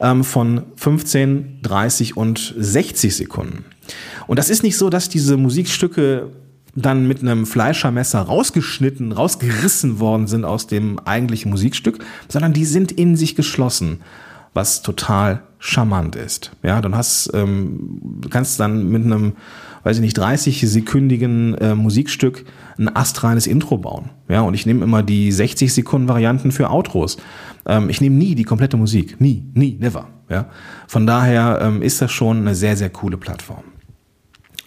ähm, 0.01 0.25
von 0.25 0.63
15, 0.77 1.61
30 1.63 2.17
und 2.17 2.55
60 2.59 3.15
Sekunden. 3.15 3.65
Und 4.27 4.39
das 4.39 4.51
ist 4.51 4.63
nicht 4.63 4.77
so, 4.77 4.91
dass 4.91 5.09
diese 5.09 5.37
Musikstücke 5.37 6.31
dann 6.77 7.07
mit 7.07 7.21
einem 7.23 7.47
Fleischermesser 7.47 8.21
rausgeschnitten, 8.21 9.13
rausgerissen 9.13 10.01
worden 10.01 10.27
sind 10.27 10.45
aus 10.45 10.67
dem 10.67 10.99
eigentlichen 10.99 11.51
Musikstück, 11.51 12.05
sondern 12.29 12.53
die 12.53 12.65
sind 12.65 12.93
in 12.93 13.17
sich 13.17 13.37
geschlossen, 13.37 14.01
was 14.55 14.83
total 14.83 15.43
charmant 15.59 16.17
ist. 16.17 16.53
Ja, 16.63 16.81
dann 16.81 16.97
hast, 16.97 17.31
ähm, 17.35 18.23
kannst 18.31 18.61
dann 18.61 18.89
mit 18.89 19.05
einem, 19.05 19.33
weiß 19.83 19.97
ich 19.97 20.03
nicht, 20.03 20.19
30-sekündigen 20.19 21.55
äh, 21.57 21.75
Musikstück 21.75 22.45
ein 22.79 22.95
astreines 22.95 23.47
Intro 23.47 23.79
bauen. 23.79 24.11
Ja, 24.29 24.43
und 24.43 24.55
ich 24.55 24.67
nehme 24.67 24.85
immer 24.85 25.03
die 25.03 25.33
60 25.33 25.73
Sekunden 25.73 26.09
Varianten 26.09 26.53
für 26.53 26.71
Outros. 26.71 27.17
Ähm, 27.67 27.89
ich 27.89 28.01
nehme 28.01 28.17
nie 28.17 28.35
die 28.35 28.45
komplette 28.45 28.77
Musik, 28.77 29.21
nie, 29.21 29.45
nie, 29.55 29.77
never. 29.81 30.09
Ja, 30.29 30.47
von 30.89 31.07
daher 31.07 31.61
ähm, 31.63 31.83
ist 31.83 32.01
das 32.01 32.11
schon 32.11 32.39
eine 32.39 32.55
sehr, 32.55 32.77
sehr 32.77 32.91
coole 32.91 33.17
Plattform. 33.17 33.65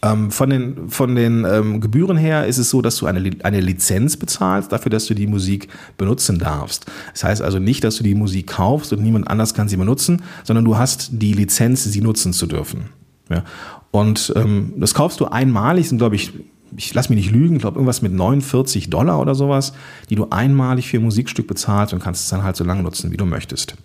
Ähm, 0.03 0.29
von 0.31 0.49
den, 0.49 0.89
von 0.89 1.15
den 1.15 1.43
ähm, 1.45 1.81
Gebühren 1.81 2.17
her 2.17 2.45
ist 2.45 2.57
es 2.57 2.69
so, 2.69 2.81
dass 2.81 2.97
du 2.97 3.07
eine, 3.07 3.31
eine 3.43 3.61
Lizenz 3.61 4.15
bezahlst 4.17 4.71
dafür, 4.71 4.89
dass 4.91 5.07
du 5.07 5.15
die 5.15 5.27
Musik 5.27 5.69
benutzen 5.97 6.37
darfst. 6.37 6.85
Das 7.13 7.23
heißt 7.23 7.41
also 7.41 7.59
nicht, 7.59 7.83
dass 7.83 7.97
du 7.97 8.03
die 8.03 8.15
Musik 8.15 8.47
kaufst 8.47 8.93
und 8.93 9.01
niemand 9.01 9.27
anders 9.27 9.53
kann 9.53 9.67
sie 9.67 9.77
benutzen, 9.77 10.21
sondern 10.43 10.65
du 10.65 10.77
hast 10.77 11.09
die 11.13 11.33
Lizenz, 11.33 11.83
sie 11.83 12.01
nutzen 12.01 12.33
zu 12.33 12.45
dürfen. 12.45 12.89
Ja? 13.29 13.43
Und 13.91 14.31
ähm, 14.35 14.73
das 14.77 14.93
kaufst 14.93 15.19
du 15.19 15.25
einmalig, 15.25 15.89
sind 15.89 15.97
glaube 15.97 16.15
ich 16.15 16.33
ich 16.75 16.93
lass 16.93 17.09
mich 17.09 17.17
nicht 17.17 17.31
lügen, 17.31 17.55
ich 17.55 17.61
glaube 17.61 17.75
irgendwas 17.75 18.01
mit 18.01 18.13
49 18.13 18.89
Dollar 18.89 19.19
oder 19.19 19.35
sowas, 19.35 19.73
die 20.09 20.15
du 20.15 20.27
einmalig 20.29 20.89
für 20.89 20.97
ein 20.97 21.03
Musikstück 21.03 21.47
bezahlst 21.47 21.93
und 21.93 22.01
kannst 22.01 22.23
es 22.23 22.29
dann 22.29 22.43
halt 22.43 22.55
so 22.55 22.63
lange 22.63 22.83
nutzen, 22.83 23.11
wie 23.11 23.17
du 23.17 23.25
möchtest. 23.25 23.75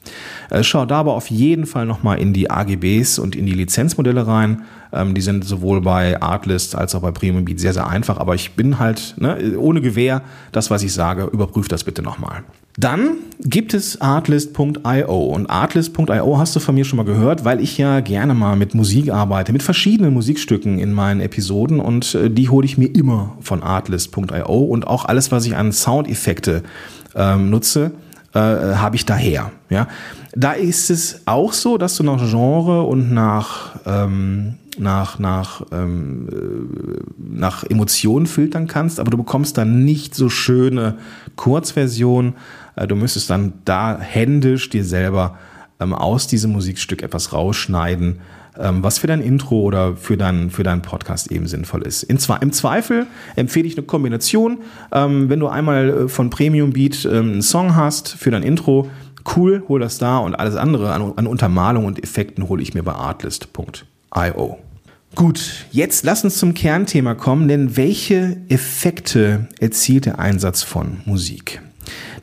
Äh, 0.51 0.63
schau 0.63 0.85
da 0.87 1.01
aber 1.01 1.15
auf 1.15 1.31
jeden 1.31 1.67
Fall 1.67 1.87
nochmal 1.87 2.19
in 2.19 2.33
die 2.33 2.51
AGBs 2.51 3.19
und 3.19 3.37
in 3.37 3.47
die 3.47 3.53
Lizenzmodelle 3.53 4.27
rein. 4.27 4.63
Ähm, 4.93 5.15
die 5.15 5.21
sind 5.21 5.45
sowohl 5.45 5.81
bei 5.81 6.21
Artlist 6.21 6.75
als 6.75 6.95
auch 6.95 7.03
bei 7.03 7.13
Premium 7.13 7.45
Beat 7.45 7.61
sehr, 7.61 7.73
sehr 7.73 7.87
einfach, 7.89 8.19
aber 8.19 8.35
ich 8.35 8.53
bin 8.53 8.79
halt 8.79 9.15
ne, 9.19 9.57
ohne 9.59 9.81
Gewähr, 9.81 10.23
das, 10.53 10.71
was 10.71 10.83
ich 10.83 10.93
sage, 10.93 11.25
überprüf 11.25 11.69
das 11.69 11.85
bitte 11.85 12.03
nochmal. 12.03 12.43
Dann 12.79 13.17
gibt 13.41 13.75
es 13.75 14.01
artlist.io 14.01 15.25
und 15.27 15.51
artlist.io 15.51 16.39
hast 16.39 16.57
du 16.57 16.61
von 16.61 16.75
mir 16.75 16.85
schon 16.85 16.97
mal 16.97 17.05
gehört, 17.05 17.45
weil 17.45 17.61
ich 17.61 17.77
ja 17.77 18.01
gerne 18.01 18.33
mal 18.33 18.57
mit 18.57 18.75
Musik 18.75 19.11
arbeite, 19.11 19.53
mit 19.53 19.63
verschiedenen 19.63 20.15
Musikstücken 20.15 20.79
in 20.79 20.93
meinen 20.93 21.21
Episoden 21.21 21.81
und 21.81 22.15
äh, 22.15 22.31
die 22.31 22.49
hole 22.49 22.65
ich 22.65 22.79
mir 22.79 22.87
immer 22.87 23.37
von 23.41 23.63
artlist.io 23.63 24.59
und 24.59 24.87
auch 24.87 25.05
alles, 25.05 25.31
was 25.31 25.45
ich 25.45 25.55
an 25.55 25.73
Soundeffekte 25.73 26.63
ähm, 27.15 27.51
nutze, 27.51 27.93
äh, 28.33 28.39
habe 28.39 28.97
ich 28.97 29.05
daher. 29.05 29.53
Ja, 29.69 29.89
da 30.35 30.53
ist 30.53 30.89
es 30.89 31.23
auch 31.27 31.53
so, 31.53 31.77
dass 31.77 31.97
du 31.97 32.05
nach 32.05 32.27
Genre 32.31 32.85
und 32.85 33.13
nach 33.13 33.77
ähm, 33.85 34.55
nach, 34.79 35.19
nach, 35.19 35.63
ähm, 35.71 36.29
äh, 36.31 37.03
nach 37.19 37.65
Emotionen 37.65 38.27
filtern 38.27 38.67
kannst, 38.67 39.01
aber 39.01 39.11
du 39.11 39.19
bekommst 39.19 39.59
dann 39.59 39.85
nicht 39.85 40.15
so 40.15 40.29
schöne 40.29 40.97
Kurzversionen. 41.37 42.35
Äh, 42.77 42.87
du 42.87 42.97
müsstest 42.97 43.31
dann 43.31 43.55
da 43.65 43.99
händisch 43.99 44.71
dir 44.71 44.85
selber 44.85 45.39
ähm, 45.81 45.93
aus 45.93 46.27
diesem 46.27 46.53
Musikstück 46.53 47.03
etwas 47.03 47.33
rausschneiden, 47.33 48.19
ähm, 48.59 48.83
was 48.83 48.99
für 48.99 49.07
dein 49.07 49.21
Intro 49.21 49.61
oder 49.63 49.97
für, 49.97 50.17
dein, 50.17 50.51
für 50.51 50.63
deinen 50.63 50.83
Podcast 50.83 51.31
eben 51.31 51.47
sinnvoll 51.47 51.83
ist. 51.83 52.03
In, 52.03 52.19
Im 52.41 52.53
Zweifel 52.53 53.07
empfehle 53.37 53.67
ich 53.67 53.77
eine 53.77 53.87
Kombination. 53.87 54.59
Ähm, 54.93 55.29
wenn 55.29 55.41
du 55.41 55.49
einmal 55.49 55.89
äh, 55.89 56.09
von 56.09 56.31
Premium 56.31 56.73
Beat 56.73 57.07
einen 57.07 57.43
Song 57.43 57.77
hast 57.77 58.11
für 58.11 58.31
dein 58.31 58.43
Intro, 58.43 58.91
cool, 59.37 59.63
hol 59.69 59.81
das 59.81 59.99
da 59.99 60.19
und 60.19 60.35
alles 60.35 60.57
andere 60.57 60.93
an, 60.93 61.13
an 61.17 61.27
Untermalung 61.27 61.85
und 61.85 62.03
Effekten 62.03 62.49
hole 62.49 62.63
ich 62.63 62.75
mir 62.75 62.83
bei 62.83 62.93
artlist.io. 62.93 64.59
Gut, 65.15 65.67
jetzt 65.71 66.05
lass 66.05 66.25
uns 66.25 66.39
zum 66.39 66.55
Kernthema 66.55 67.15
kommen, 67.15 67.47
denn 67.47 67.77
welche 67.77 68.39
Effekte 68.49 69.47
erzielt 69.61 70.07
der 70.07 70.19
Einsatz 70.19 70.63
von 70.63 71.03
Musik? 71.05 71.61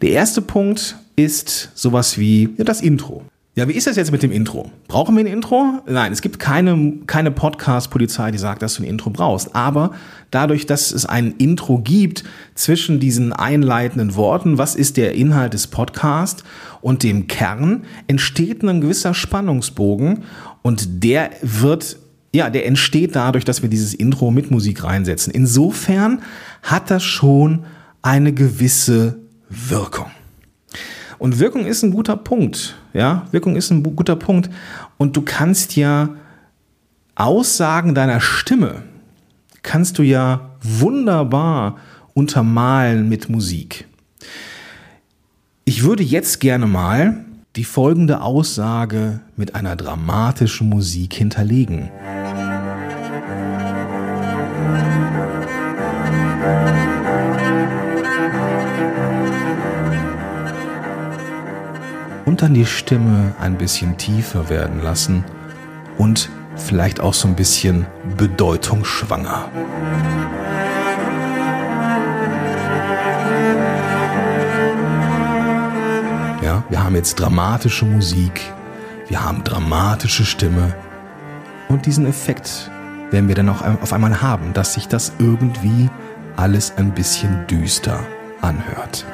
Der 0.01 0.11
erste 0.11 0.41
Punkt 0.41 0.95
ist 1.15 1.71
sowas 1.75 2.17
wie 2.17 2.49
ja, 2.57 2.63
das 2.63 2.81
Intro. 2.81 3.23
Ja, 3.55 3.67
wie 3.67 3.73
ist 3.73 3.87
das 3.87 3.97
jetzt 3.97 4.13
mit 4.13 4.23
dem 4.23 4.31
Intro? 4.31 4.71
Brauchen 4.87 5.17
wir 5.17 5.23
ein 5.23 5.27
Intro? 5.27 5.81
Nein, 5.85 6.13
es 6.13 6.21
gibt 6.21 6.39
keine, 6.39 6.93
keine 7.07 7.29
Podcast-Polizei, 7.29 8.31
die 8.31 8.37
sagt, 8.37 8.61
dass 8.61 8.75
du 8.75 8.83
ein 8.83 8.85
Intro 8.85 9.09
brauchst. 9.09 9.53
Aber 9.53 9.91
dadurch, 10.31 10.65
dass 10.65 10.93
es 10.93 11.05
ein 11.05 11.33
Intro 11.39 11.79
gibt 11.79 12.23
zwischen 12.55 13.01
diesen 13.01 13.33
einleitenden 13.33 14.15
Worten, 14.15 14.57
was 14.57 14.75
ist 14.75 14.95
der 14.95 15.13
Inhalt 15.13 15.53
des 15.53 15.67
Podcasts 15.67 16.45
und 16.79 17.03
dem 17.03 17.27
Kern, 17.27 17.83
entsteht 18.07 18.63
ein 18.63 18.79
gewisser 18.79 19.13
Spannungsbogen 19.13 20.23
und 20.61 21.03
der 21.03 21.31
wird 21.41 21.97
ja, 22.31 22.49
der 22.49 22.65
entsteht 22.65 23.15
dadurch, 23.15 23.43
dass 23.43 23.61
wir 23.61 23.69
dieses 23.69 23.93
Intro 23.93 24.31
mit 24.31 24.51
Musik 24.51 24.83
reinsetzen. 24.83 25.33
Insofern 25.33 26.21
hat 26.61 26.91
das 26.91 27.03
schon 27.03 27.65
eine 28.01 28.33
gewisse 28.33 29.17
Wirkung. 29.49 30.11
Und 31.17 31.39
Wirkung 31.39 31.65
ist 31.65 31.83
ein 31.83 31.91
guter 31.91 32.15
Punkt. 32.15 32.77
Ja, 32.93 33.25
Wirkung 33.31 33.55
ist 33.55 33.71
ein 33.71 33.83
guter 33.83 34.15
Punkt. 34.15 34.49
Und 34.97 35.17
du 35.17 35.21
kannst 35.21 35.75
ja 35.75 36.09
Aussagen 37.15 37.93
deiner 37.93 38.21
Stimme 38.21 38.83
kannst 39.63 39.97
du 39.97 40.03
ja 40.03 40.51
wunderbar 40.61 41.77
untermalen 42.13 43.07
mit 43.09 43.29
Musik. 43.29 43.87
Ich 45.65 45.83
würde 45.83 46.03
jetzt 46.03 46.39
gerne 46.39 46.67
mal 46.67 47.25
die 47.55 47.63
folgende 47.63 48.21
Aussage 48.21 49.21
mit 49.35 49.55
einer 49.55 49.75
dramatischen 49.75 50.69
Musik 50.69 51.13
hinterlegen. 51.13 51.89
Und 62.39 62.43
dann 62.43 62.53
die 62.53 62.65
Stimme 62.65 63.35
ein 63.41 63.57
bisschen 63.57 63.97
tiefer 63.97 64.47
werden 64.47 64.81
lassen 64.81 65.25
und 65.97 66.29
vielleicht 66.55 67.01
auch 67.01 67.13
so 67.13 67.27
ein 67.27 67.35
bisschen 67.35 67.85
bedeutungsschwanger. 68.15 69.51
Ja, 76.41 76.63
wir 76.69 76.81
haben 76.81 76.95
jetzt 76.95 77.19
dramatische 77.19 77.83
Musik, 77.83 78.39
wir 79.09 79.21
haben 79.21 79.43
dramatische 79.43 80.23
Stimme 80.23 80.73
und 81.67 81.87
diesen 81.87 82.05
Effekt 82.05 82.71
werden 83.11 83.27
wir 83.27 83.35
dann 83.35 83.49
auch 83.49 83.65
auf 83.81 83.91
einmal 83.91 84.21
haben, 84.21 84.53
dass 84.53 84.75
sich 84.75 84.87
das 84.87 85.11
irgendwie 85.19 85.89
alles 86.37 86.71
ein 86.77 86.91
bisschen 86.91 87.45
düster 87.47 87.99
anhört. 88.39 89.05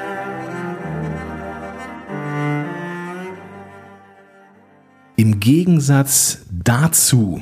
Im 5.17 5.39
Gegensatz 5.39 6.39
dazu 6.51 7.41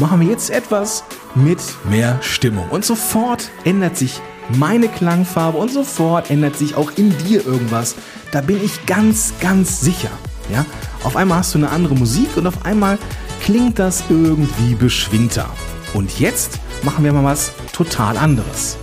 machen 0.00 0.20
wir 0.20 0.28
jetzt 0.28 0.50
etwas 0.50 1.02
mit 1.34 1.58
mehr 1.90 2.20
Stimmung. 2.22 2.68
Und 2.70 2.84
sofort 2.84 3.50
ändert 3.64 3.96
sich 3.96 4.20
meine 4.48 4.86
Klangfarbe 4.86 5.58
und 5.58 5.72
sofort 5.72 6.30
ändert 6.30 6.56
sich 6.56 6.76
auch 6.76 6.92
in 6.94 7.16
dir 7.26 7.44
irgendwas. 7.44 7.96
Da 8.30 8.42
bin 8.42 8.62
ich 8.62 8.86
ganz, 8.86 9.34
ganz 9.40 9.80
sicher. 9.80 10.10
Ja? 10.52 10.64
Auf 11.02 11.16
einmal 11.16 11.38
hast 11.38 11.54
du 11.54 11.58
eine 11.58 11.70
andere 11.70 11.96
Musik 11.96 12.36
und 12.36 12.46
auf 12.46 12.64
einmal 12.64 12.96
klingt 13.42 13.80
das 13.80 14.04
irgendwie 14.08 14.76
beschwingter. 14.76 15.50
Und 15.94 16.20
jetzt 16.20 16.60
machen 16.84 17.04
wir 17.04 17.12
mal 17.12 17.24
was 17.24 17.52
total 17.72 18.16
anderes. 18.18 18.76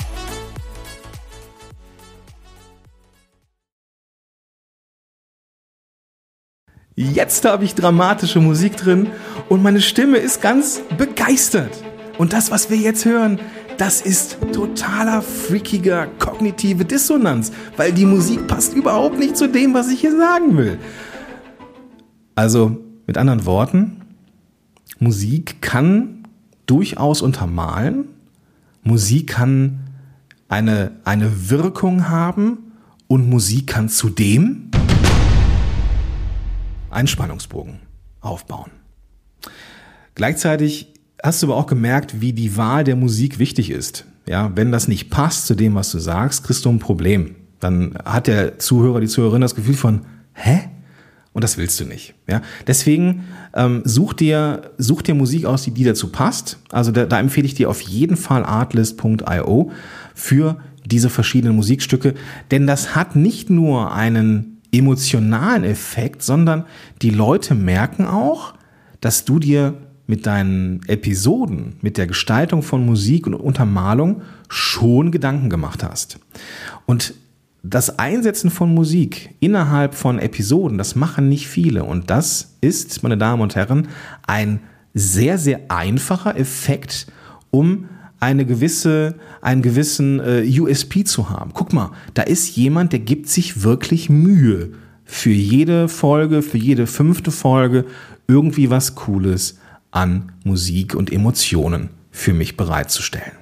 Jetzt 6.96 7.46
habe 7.46 7.63
ich 7.63 7.74
dramatische 7.74 8.39
Musik 8.39 8.75
drin 8.75 9.10
und 9.50 9.63
meine 9.63 9.81
Stimme 9.81 10.17
ist 10.17 10.41
ganz 10.41 10.81
begeistert. 10.98 11.72
Und 12.17 12.34
das, 12.34 12.51
was 12.51 12.70
wir 12.70 12.77
jetzt 12.77 13.05
hören, 13.05 13.39
das 13.77 14.01
ist 14.01 14.38
totaler 14.53 15.22
freakiger 15.22 16.08
kognitive 16.20 16.86
Dissonanz, 16.86 17.51
weil 17.77 17.93
die 17.93 18.05
Musik 18.05 18.46
passt 18.48 18.74
überhaupt 18.74 19.17
nicht 19.17 19.38
zu 19.38 19.48
dem, 19.48 19.74
was 19.74 19.89
ich 19.89 20.01
hier 20.01 20.15
sagen 20.15 20.58
will. 20.58 20.77
Also 22.36 22.77
mit 23.08 23.17
anderen 23.17 23.46
Worten, 23.46 24.01
Musik 25.00 25.62
kann 25.62 26.20
durchaus 26.65 27.22
untermalen, 27.22 28.06
Musik 28.84 29.27
kann 29.27 29.82
eine, 30.48 30.91
eine 31.03 31.50
Wirkung 31.50 32.10
haben 32.10 32.74
und 33.08 33.30
Musik 33.30 33.68
kann 33.68 33.89
zudem 33.89 34.72
einen 36.89 37.08
Spannungsbogen 37.08 37.80
aufbauen. 38.20 38.72
Gleichzeitig 40.15 40.94
hast 41.24 41.41
du 41.41 41.48
aber 41.48 41.56
auch 41.56 41.68
gemerkt, 41.68 42.22
wie 42.22 42.34
die 42.34 42.58
Wahl 42.58 42.84
der 42.84 42.96
Musik 42.96 43.39
wichtig 43.39 43.70
ist. 43.70 44.06
Ja, 44.27 44.51
wenn 44.56 44.72
das 44.72 44.88
nicht 44.88 45.10
passt 45.10 45.48
zu 45.48 45.56
dem, 45.56 45.75
was 45.75 45.91
du 45.91 46.00
sagst, 46.00 46.44
kriegst 46.44 46.65
du 46.65 46.70
ein 46.70 46.80
Problem. 46.80 47.36
Dann 47.60 47.96
hat 48.06 48.27
der 48.27 48.60
Zuhörer, 48.60 49.00
die 49.00 49.08
Zuhörerin 49.08 49.41
das 49.41 49.56
Gefühl 49.56 49.75
von, 49.75 50.01
hä? 50.34 50.70
Und 51.33 51.43
das 51.43 51.57
willst 51.57 51.79
du 51.79 51.85
nicht. 51.85 52.13
Ja? 52.27 52.41
Deswegen 52.67 53.23
ähm, 53.53 53.81
such, 53.85 54.13
dir, 54.13 54.71
such 54.77 55.01
dir 55.01 55.15
Musik 55.15 55.45
aus, 55.45 55.63
die, 55.63 55.71
die 55.71 55.85
dazu 55.85 56.09
passt. 56.09 56.59
Also 56.71 56.91
da, 56.91 57.05
da 57.05 57.19
empfehle 57.19 57.45
ich 57.45 57.53
dir 57.53 57.69
auf 57.69 57.81
jeden 57.81 58.17
Fall 58.17 58.43
artlist.io 58.43 59.71
für 60.13 60.57
diese 60.85 61.09
verschiedenen 61.09 61.55
Musikstücke. 61.55 62.15
Denn 62.51 62.67
das 62.67 62.95
hat 62.95 63.15
nicht 63.15 63.50
nur 63.50 63.93
einen 63.93 64.61
emotionalen 64.73 65.63
Effekt, 65.63 66.21
sondern 66.21 66.65
die 67.01 67.09
Leute 67.09 67.55
merken 67.55 68.05
auch, 68.05 68.53
dass 69.00 69.25
du 69.25 69.39
dir 69.39 69.73
mit 70.07 70.25
deinen 70.25 70.81
Episoden, 70.88 71.77
mit 71.81 71.97
der 71.97 72.07
Gestaltung 72.07 72.63
von 72.63 72.85
Musik 72.85 73.27
und 73.27 73.33
Untermalung 73.33 74.23
schon 74.50 75.11
Gedanken 75.11 75.50
gemacht 75.50 75.83
hast. 75.83 76.19
Und 76.85 77.13
das 77.63 78.00
Einsetzen 78.00 78.50
von 78.50 78.74
Musik 78.74 79.36
innerhalb 79.39 79.94
von 79.94 80.20
Episoden, 80.20 80.77
das 80.77 80.96
machen 80.96 81.30
nicht 81.30 81.48
viele. 81.48 81.84
Und 81.84 82.10
das 82.10 82.58
ist, 82.62 83.03
meine 83.03 83.18
Damen 83.18 83.41
und 83.41 83.56
Herren, 83.56 83.88
ein 84.25 84.62
sehr, 84.94 85.38
sehr 85.38 85.62
einfacher 85.70 86.36
Effekt, 86.38 87.08
um 87.51 87.89
eine 88.20 88.46
gewisse, 88.46 89.15
einen 89.41 89.62
gewissen 89.62 90.20
äh, 90.20 90.44
USP 90.60 91.03
zu 91.03 91.30
haben. 91.30 91.51
Guck 91.53 91.74
mal, 91.74 91.91
da 92.13 92.24
ist 92.24 92.56
jemand, 92.56 92.94
der 92.94 93.00
gibt 93.00 93.30
sich 93.30 93.63
wirklich 93.63 94.10
Mühe, 94.10 94.72
für 95.12 95.30
jede 95.30 95.89
Folge, 95.89 96.41
für 96.41 96.58
jede 96.58 96.88
fünfte 96.88 97.32
Folge 97.32 97.86
irgendwie 98.30 98.70
was 98.70 98.96
Cooles 98.96 99.60
an 99.91 100.32
Musik 100.46 100.96
und 100.96 101.12
Emotionen 101.12 101.89
für 102.12 102.34
mich 102.34 102.56
bereitzustellen. 102.56 103.34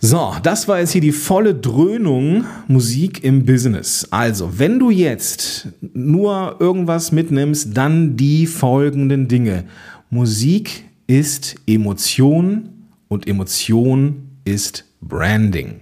So, 0.00 0.32
das 0.44 0.68
war 0.68 0.78
jetzt 0.78 0.92
hier 0.92 1.00
die 1.00 1.10
volle 1.10 1.56
Dröhnung 1.56 2.44
Musik 2.68 3.24
im 3.24 3.44
Business. 3.44 4.06
Also, 4.12 4.56
wenn 4.56 4.78
du 4.78 4.90
jetzt 4.90 5.70
nur 5.92 6.54
irgendwas 6.60 7.10
mitnimmst, 7.10 7.76
dann 7.76 8.16
die 8.16 8.46
folgenden 8.46 9.26
Dinge. 9.26 9.64
Musik 10.08 10.84
ist 11.08 11.56
Emotion 11.66 12.68
und 13.08 13.26
Emotion 13.26 14.28
ist 14.44 14.84
Branding. 15.00 15.80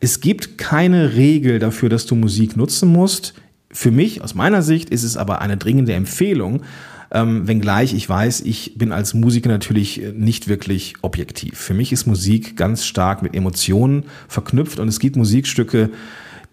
Es 0.00 0.20
gibt 0.20 0.58
keine 0.58 1.14
Regel 1.14 1.58
dafür, 1.60 1.88
dass 1.88 2.04
du 2.04 2.16
Musik 2.16 2.58
nutzen 2.58 2.90
musst. 2.90 3.32
Für 3.72 3.90
mich, 3.90 4.20
aus 4.20 4.34
meiner 4.34 4.60
Sicht, 4.60 4.90
ist 4.90 5.02
es 5.02 5.16
aber 5.16 5.40
eine 5.40 5.56
dringende 5.56 5.94
Empfehlung, 5.94 6.60
ähm, 7.10 7.48
wenngleich 7.48 7.94
ich 7.94 8.08
weiß, 8.08 8.42
ich 8.42 8.78
bin 8.78 8.92
als 8.92 9.14
Musiker 9.14 9.48
natürlich 9.48 10.00
nicht 10.14 10.48
wirklich 10.48 10.94
objektiv. 11.02 11.58
Für 11.58 11.74
mich 11.74 11.92
ist 11.92 12.06
Musik 12.06 12.56
ganz 12.56 12.84
stark 12.84 13.22
mit 13.22 13.34
Emotionen 13.34 14.04
verknüpft 14.28 14.78
und 14.78 14.88
es 14.88 15.00
gibt 15.00 15.16
Musikstücke, 15.16 15.90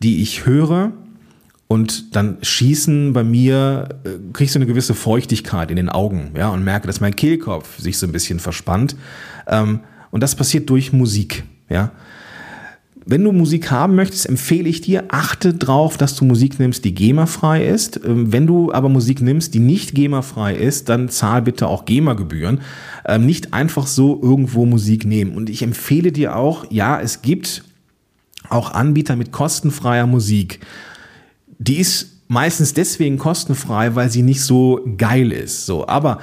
die 0.01 0.21
ich 0.21 0.45
höre 0.45 0.91
und 1.67 2.15
dann 2.15 2.37
schießen 2.41 3.13
bei 3.13 3.23
mir, 3.23 3.89
äh, 4.03 4.09
kriege 4.31 4.45
ich 4.45 4.51
so 4.51 4.59
eine 4.59 4.65
gewisse 4.65 4.93
Feuchtigkeit 4.93 5.69
in 5.69 5.75
den 5.75 5.89
Augen, 5.89 6.31
ja, 6.35 6.49
und 6.49 6.63
merke, 6.63 6.87
dass 6.87 7.01
mein 7.01 7.15
Kehlkopf 7.15 7.77
sich 7.77 7.97
so 7.97 8.07
ein 8.07 8.13
bisschen 8.13 8.39
verspannt. 8.39 8.95
Ähm, 9.47 9.81
und 10.09 10.23
das 10.23 10.35
passiert 10.35 10.69
durch 10.69 10.93
Musik, 10.93 11.43
ja. 11.69 11.91
Wenn 13.09 13.23
du 13.23 13.31
Musik 13.31 13.71
haben 13.71 13.95
möchtest, 13.95 14.27
empfehle 14.27 14.67
ich 14.67 14.81
dir, 14.81 15.05
achte 15.07 15.53
drauf, 15.53 15.95
dass 15.95 16.15
du 16.15 16.25
Musik 16.25 16.59
nimmst, 16.59 16.83
die 16.83 16.93
GEMA-frei 16.93 17.65
ist. 17.65 18.01
Ähm, 18.03 18.33
wenn 18.33 18.45
du 18.45 18.73
aber 18.73 18.89
Musik 18.89 19.21
nimmst, 19.21 19.53
die 19.53 19.59
nicht 19.59 19.95
GEMA-frei 19.95 20.55
ist, 20.55 20.89
dann 20.89 21.07
zahl 21.07 21.41
bitte 21.41 21.67
auch 21.67 21.85
GEMA-Gebühren. 21.85 22.59
Ähm, 23.05 23.25
nicht 23.25 23.53
einfach 23.53 23.87
so 23.87 24.19
irgendwo 24.21 24.65
Musik 24.65 25.05
nehmen. 25.05 25.35
Und 25.37 25.49
ich 25.49 25.63
empfehle 25.63 26.11
dir 26.11 26.35
auch, 26.35 26.69
ja, 26.69 26.99
es 26.99 27.21
gibt 27.21 27.63
auch 28.49 28.71
Anbieter 28.71 29.15
mit 29.15 29.31
kostenfreier 29.31 30.05
Musik. 30.05 30.59
Die 31.59 31.77
ist 31.77 32.23
meistens 32.27 32.73
deswegen 32.73 33.17
kostenfrei, 33.17 33.95
weil 33.95 34.11
sie 34.11 34.21
nicht 34.21 34.41
so 34.41 34.85
geil 34.97 35.31
ist. 35.31 35.65
So, 35.65 35.87
aber 35.87 36.19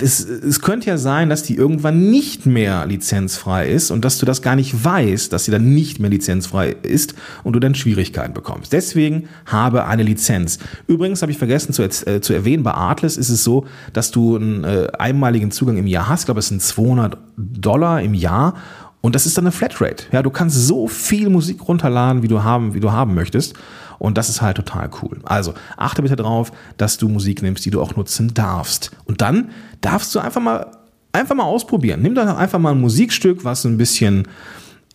es, 0.00 0.20
es 0.20 0.62
könnte 0.62 0.86
ja 0.86 0.96
sein, 0.96 1.28
dass 1.28 1.42
die 1.42 1.54
irgendwann 1.54 2.08
nicht 2.10 2.46
mehr 2.46 2.86
lizenzfrei 2.86 3.68
ist 3.68 3.90
und 3.90 4.04
dass 4.04 4.18
du 4.18 4.24
das 4.24 4.40
gar 4.40 4.56
nicht 4.56 4.84
weißt, 4.84 5.32
dass 5.32 5.44
sie 5.44 5.50
dann 5.50 5.74
nicht 5.74 6.00
mehr 6.00 6.08
lizenzfrei 6.08 6.76
ist 6.82 7.14
und 7.44 7.52
du 7.52 7.60
dann 7.60 7.74
Schwierigkeiten 7.74 8.32
bekommst. 8.32 8.72
Deswegen 8.72 9.28
habe 9.44 9.84
eine 9.84 10.02
Lizenz. 10.02 10.58
Übrigens 10.86 11.20
habe 11.20 11.30
ich 11.30 11.36
vergessen 11.36 11.74
zu, 11.74 11.82
äh, 11.82 12.20
zu 12.22 12.32
erwähnen, 12.32 12.62
bei 12.62 12.72
Artless 12.72 13.18
ist 13.18 13.28
es 13.28 13.44
so, 13.44 13.66
dass 13.92 14.10
du 14.10 14.36
einen 14.36 14.64
äh, 14.64 14.88
einmaligen 14.98 15.50
Zugang 15.50 15.76
im 15.76 15.86
Jahr 15.86 16.08
hast. 16.08 16.20
Ich 16.20 16.26
glaube, 16.26 16.40
es 16.40 16.48
sind 16.48 16.62
200 16.62 17.18
Dollar 17.36 18.00
im 18.00 18.14
Jahr 18.14 18.54
und 19.00 19.14
das 19.14 19.26
ist 19.26 19.36
dann 19.36 19.44
eine 19.44 19.52
Flatrate. 19.52 20.04
Ja, 20.12 20.22
du 20.22 20.30
kannst 20.30 20.66
so 20.66 20.86
viel 20.86 21.30
Musik 21.30 21.66
runterladen, 21.66 22.22
wie 22.22 22.28
du 22.28 22.42
haben, 22.42 22.74
wie 22.74 22.80
du 22.80 22.92
haben 22.92 23.14
möchtest. 23.14 23.54
Und 23.98 24.16
das 24.16 24.28
ist 24.28 24.40
halt 24.40 24.56
total 24.56 24.90
cool. 25.02 25.18
Also 25.24 25.54
achte 25.76 26.02
bitte 26.02 26.16
darauf, 26.16 26.52
dass 26.76 26.98
du 26.98 27.08
Musik 27.08 27.42
nimmst, 27.42 27.64
die 27.64 27.70
du 27.70 27.80
auch 27.80 27.96
nutzen 27.96 28.32
darfst. 28.34 28.90
Und 29.04 29.20
dann 29.20 29.50
darfst 29.80 30.14
du 30.14 30.20
einfach 30.20 30.40
mal, 30.40 30.66
einfach 31.12 31.34
mal 31.34 31.44
ausprobieren. 31.44 32.02
Nimm 32.02 32.14
doch 32.14 32.26
einfach 32.36 32.58
mal 32.58 32.72
ein 32.72 32.80
Musikstück, 32.80 33.44
was 33.44 33.64
ein 33.64 33.76
bisschen 33.76 34.26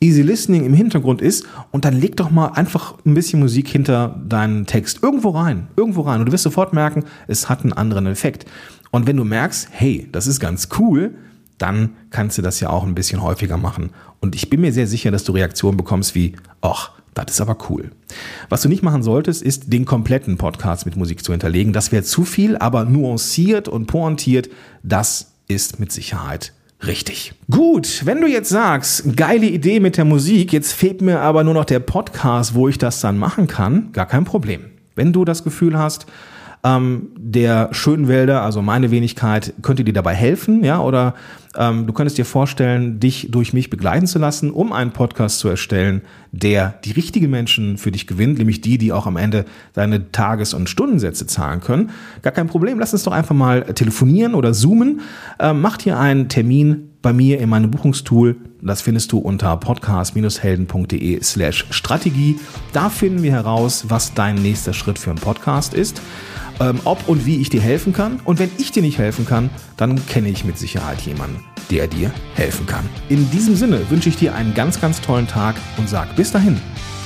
Easy 0.01 0.21
Listening 0.21 0.65
im 0.65 0.73
Hintergrund 0.73 1.21
ist 1.21 1.45
und 1.71 1.85
dann 1.85 1.99
leg 1.99 2.17
doch 2.17 2.29
mal 2.29 2.47
einfach 2.49 2.95
ein 3.05 3.13
bisschen 3.13 3.39
Musik 3.39 3.69
hinter 3.69 4.19
deinen 4.27 4.65
Text 4.65 5.01
irgendwo 5.01 5.29
rein, 5.29 5.67
irgendwo 5.77 6.01
rein 6.01 6.19
und 6.19 6.25
du 6.25 6.31
wirst 6.33 6.43
sofort 6.43 6.73
merken, 6.73 7.05
es 7.27 7.47
hat 7.47 7.63
einen 7.63 7.71
anderen 7.71 8.05
Effekt. 8.05 8.45
Und 8.91 9.07
wenn 9.07 9.15
du 9.15 9.23
merkst, 9.23 9.69
hey, 9.71 10.09
das 10.11 10.27
ist 10.27 10.39
ganz 10.39 10.67
cool, 10.77 11.15
dann 11.57 11.95
kannst 12.09 12.37
du 12.37 12.41
das 12.41 12.59
ja 12.59 12.69
auch 12.69 12.83
ein 12.83 12.95
bisschen 12.95 13.21
häufiger 13.21 13.57
machen. 13.57 13.91
Und 14.19 14.35
ich 14.35 14.49
bin 14.49 14.61
mir 14.61 14.73
sehr 14.73 14.87
sicher, 14.87 15.11
dass 15.11 15.23
du 15.23 15.31
Reaktionen 15.31 15.77
bekommst 15.77 16.15
wie, 16.15 16.35
ach, 16.61 16.91
das 17.13 17.31
ist 17.31 17.41
aber 17.41 17.57
cool. 17.69 17.91
Was 18.49 18.61
du 18.61 18.69
nicht 18.69 18.83
machen 18.83 19.01
solltest, 19.01 19.41
ist 19.41 19.71
den 19.71 19.85
kompletten 19.85 20.37
Podcast 20.37 20.85
mit 20.85 20.97
Musik 20.97 21.23
zu 21.23 21.31
hinterlegen. 21.31 21.71
Das 21.71 21.91
wäre 21.91 22.03
zu 22.03 22.25
viel, 22.25 22.57
aber 22.57 22.83
nuanciert 22.83 23.67
und 23.67 23.87
pointiert, 23.87 24.49
das 24.83 25.31
ist 25.47 25.79
mit 25.79 25.91
Sicherheit 25.91 26.53
richtig. 26.85 27.33
Gut, 27.49 28.05
wenn 28.05 28.21
du 28.21 28.27
jetzt 28.27 28.49
sagst, 28.49 29.15
geile 29.15 29.47
Idee 29.47 29.79
mit 29.79 29.97
der 29.97 30.05
Musik, 30.05 30.53
jetzt 30.53 30.73
fehlt 30.73 31.01
mir 31.01 31.21
aber 31.21 31.43
nur 31.43 31.53
noch 31.53 31.65
der 31.65 31.79
Podcast, 31.79 32.53
wo 32.53 32.67
ich 32.67 32.77
das 32.77 32.99
dann 33.01 33.17
machen 33.17 33.47
kann, 33.47 33.91
gar 33.91 34.05
kein 34.05 34.25
Problem. 34.25 34.65
Wenn 34.95 35.13
du 35.13 35.25
das 35.25 35.43
Gefühl 35.43 35.77
hast, 35.77 36.05
ähm, 36.65 37.09
der 37.15 37.69
Schönwälder, 37.71 38.41
also 38.41 38.63
meine 38.63 38.89
Wenigkeit, 38.89 39.53
könnte 39.61 39.83
dir 39.83 39.93
dabei 39.93 40.15
helfen, 40.15 40.63
ja, 40.63 40.81
oder 40.81 41.13
ähm, 41.55 41.85
du 41.85 41.93
könntest 41.93 42.17
dir 42.17 42.25
vorstellen, 42.25 42.99
dich 42.99 43.27
durch 43.29 43.53
mich 43.53 43.69
begleiten 43.69 44.07
zu 44.07 44.17
lassen, 44.17 44.49
um 44.49 44.73
einen 44.73 44.91
Podcast 44.91 45.39
zu 45.39 45.47
erstellen, 45.47 46.01
der 46.31 46.79
die 46.83 46.91
richtigen 46.91 47.29
Menschen 47.29 47.77
für 47.77 47.91
dich 47.91 48.07
gewinnt, 48.07 48.39
nämlich 48.39 48.61
die, 48.61 48.79
die 48.79 48.91
auch 48.91 49.05
am 49.05 49.15
Ende 49.15 49.45
deine 49.73 50.11
Tages- 50.11 50.55
und 50.55 50.67
Stundensätze 50.67 51.27
zahlen 51.27 51.61
können. 51.61 51.91
Gar 52.23 52.33
kein 52.33 52.47
Problem, 52.47 52.79
lass 52.79 52.93
uns 52.93 53.03
doch 53.03 53.13
einfach 53.13 53.35
mal 53.35 53.61
telefonieren 53.61 54.33
oder 54.33 54.51
zoomen. 54.51 55.01
Ähm, 55.39 55.61
mach 55.61 55.79
hier 55.79 55.99
einen 55.99 56.29
Termin 56.29 56.89
bei 57.03 57.13
mir 57.13 57.39
in 57.39 57.49
meinem 57.49 57.69
Buchungstool. 57.69 58.37
Das 58.63 58.81
findest 58.81 59.11
du 59.11 59.19
unter 59.19 59.55
podcast-helden.de 59.57 61.21
slash 61.21 61.67
Strategie. 61.69 62.39
Da 62.73 62.89
finden 62.89 63.21
wir 63.21 63.31
heraus, 63.31 63.85
was 63.87 64.15
dein 64.15 64.35
nächster 64.35 64.73
Schritt 64.73 64.97
für 64.97 65.11
einen 65.11 65.19
Podcast 65.19 65.75
ist 65.75 66.01
ähm, 66.59 66.79
ob 66.83 67.07
und 67.07 67.25
wie 67.25 67.41
ich 67.41 67.49
dir 67.49 67.61
helfen 67.61 67.93
kann. 67.93 68.19
Und 68.23 68.39
wenn 68.39 68.51
ich 68.57 68.71
dir 68.71 68.81
nicht 68.81 68.97
helfen 68.97 69.25
kann, 69.25 69.49
dann 69.77 70.05
kenne 70.07 70.29
ich 70.29 70.45
mit 70.45 70.57
Sicherheit 70.57 71.01
jemanden, 71.01 71.43
der 71.69 71.87
dir 71.87 72.11
helfen 72.35 72.65
kann. 72.65 72.87
In 73.09 73.29
diesem 73.31 73.55
Sinne 73.55 73.89
wünsche 73.89 74.09
ich 74.09 74.17
dir 74.17 74.35
einen 74.35 74.53
ganz, 74.53 74.79
ganz 74.79 75.01
tollen 75.01 75.27
Tag 75.27 75.55
und 75.77 75.89
sag 75.89 76.15
bis 76.15 76.31
dahin, 76.31 76.59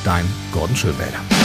dein 0.04 0.26
Gordon 0.52 0.76
Schönwälder. 0.76 1.39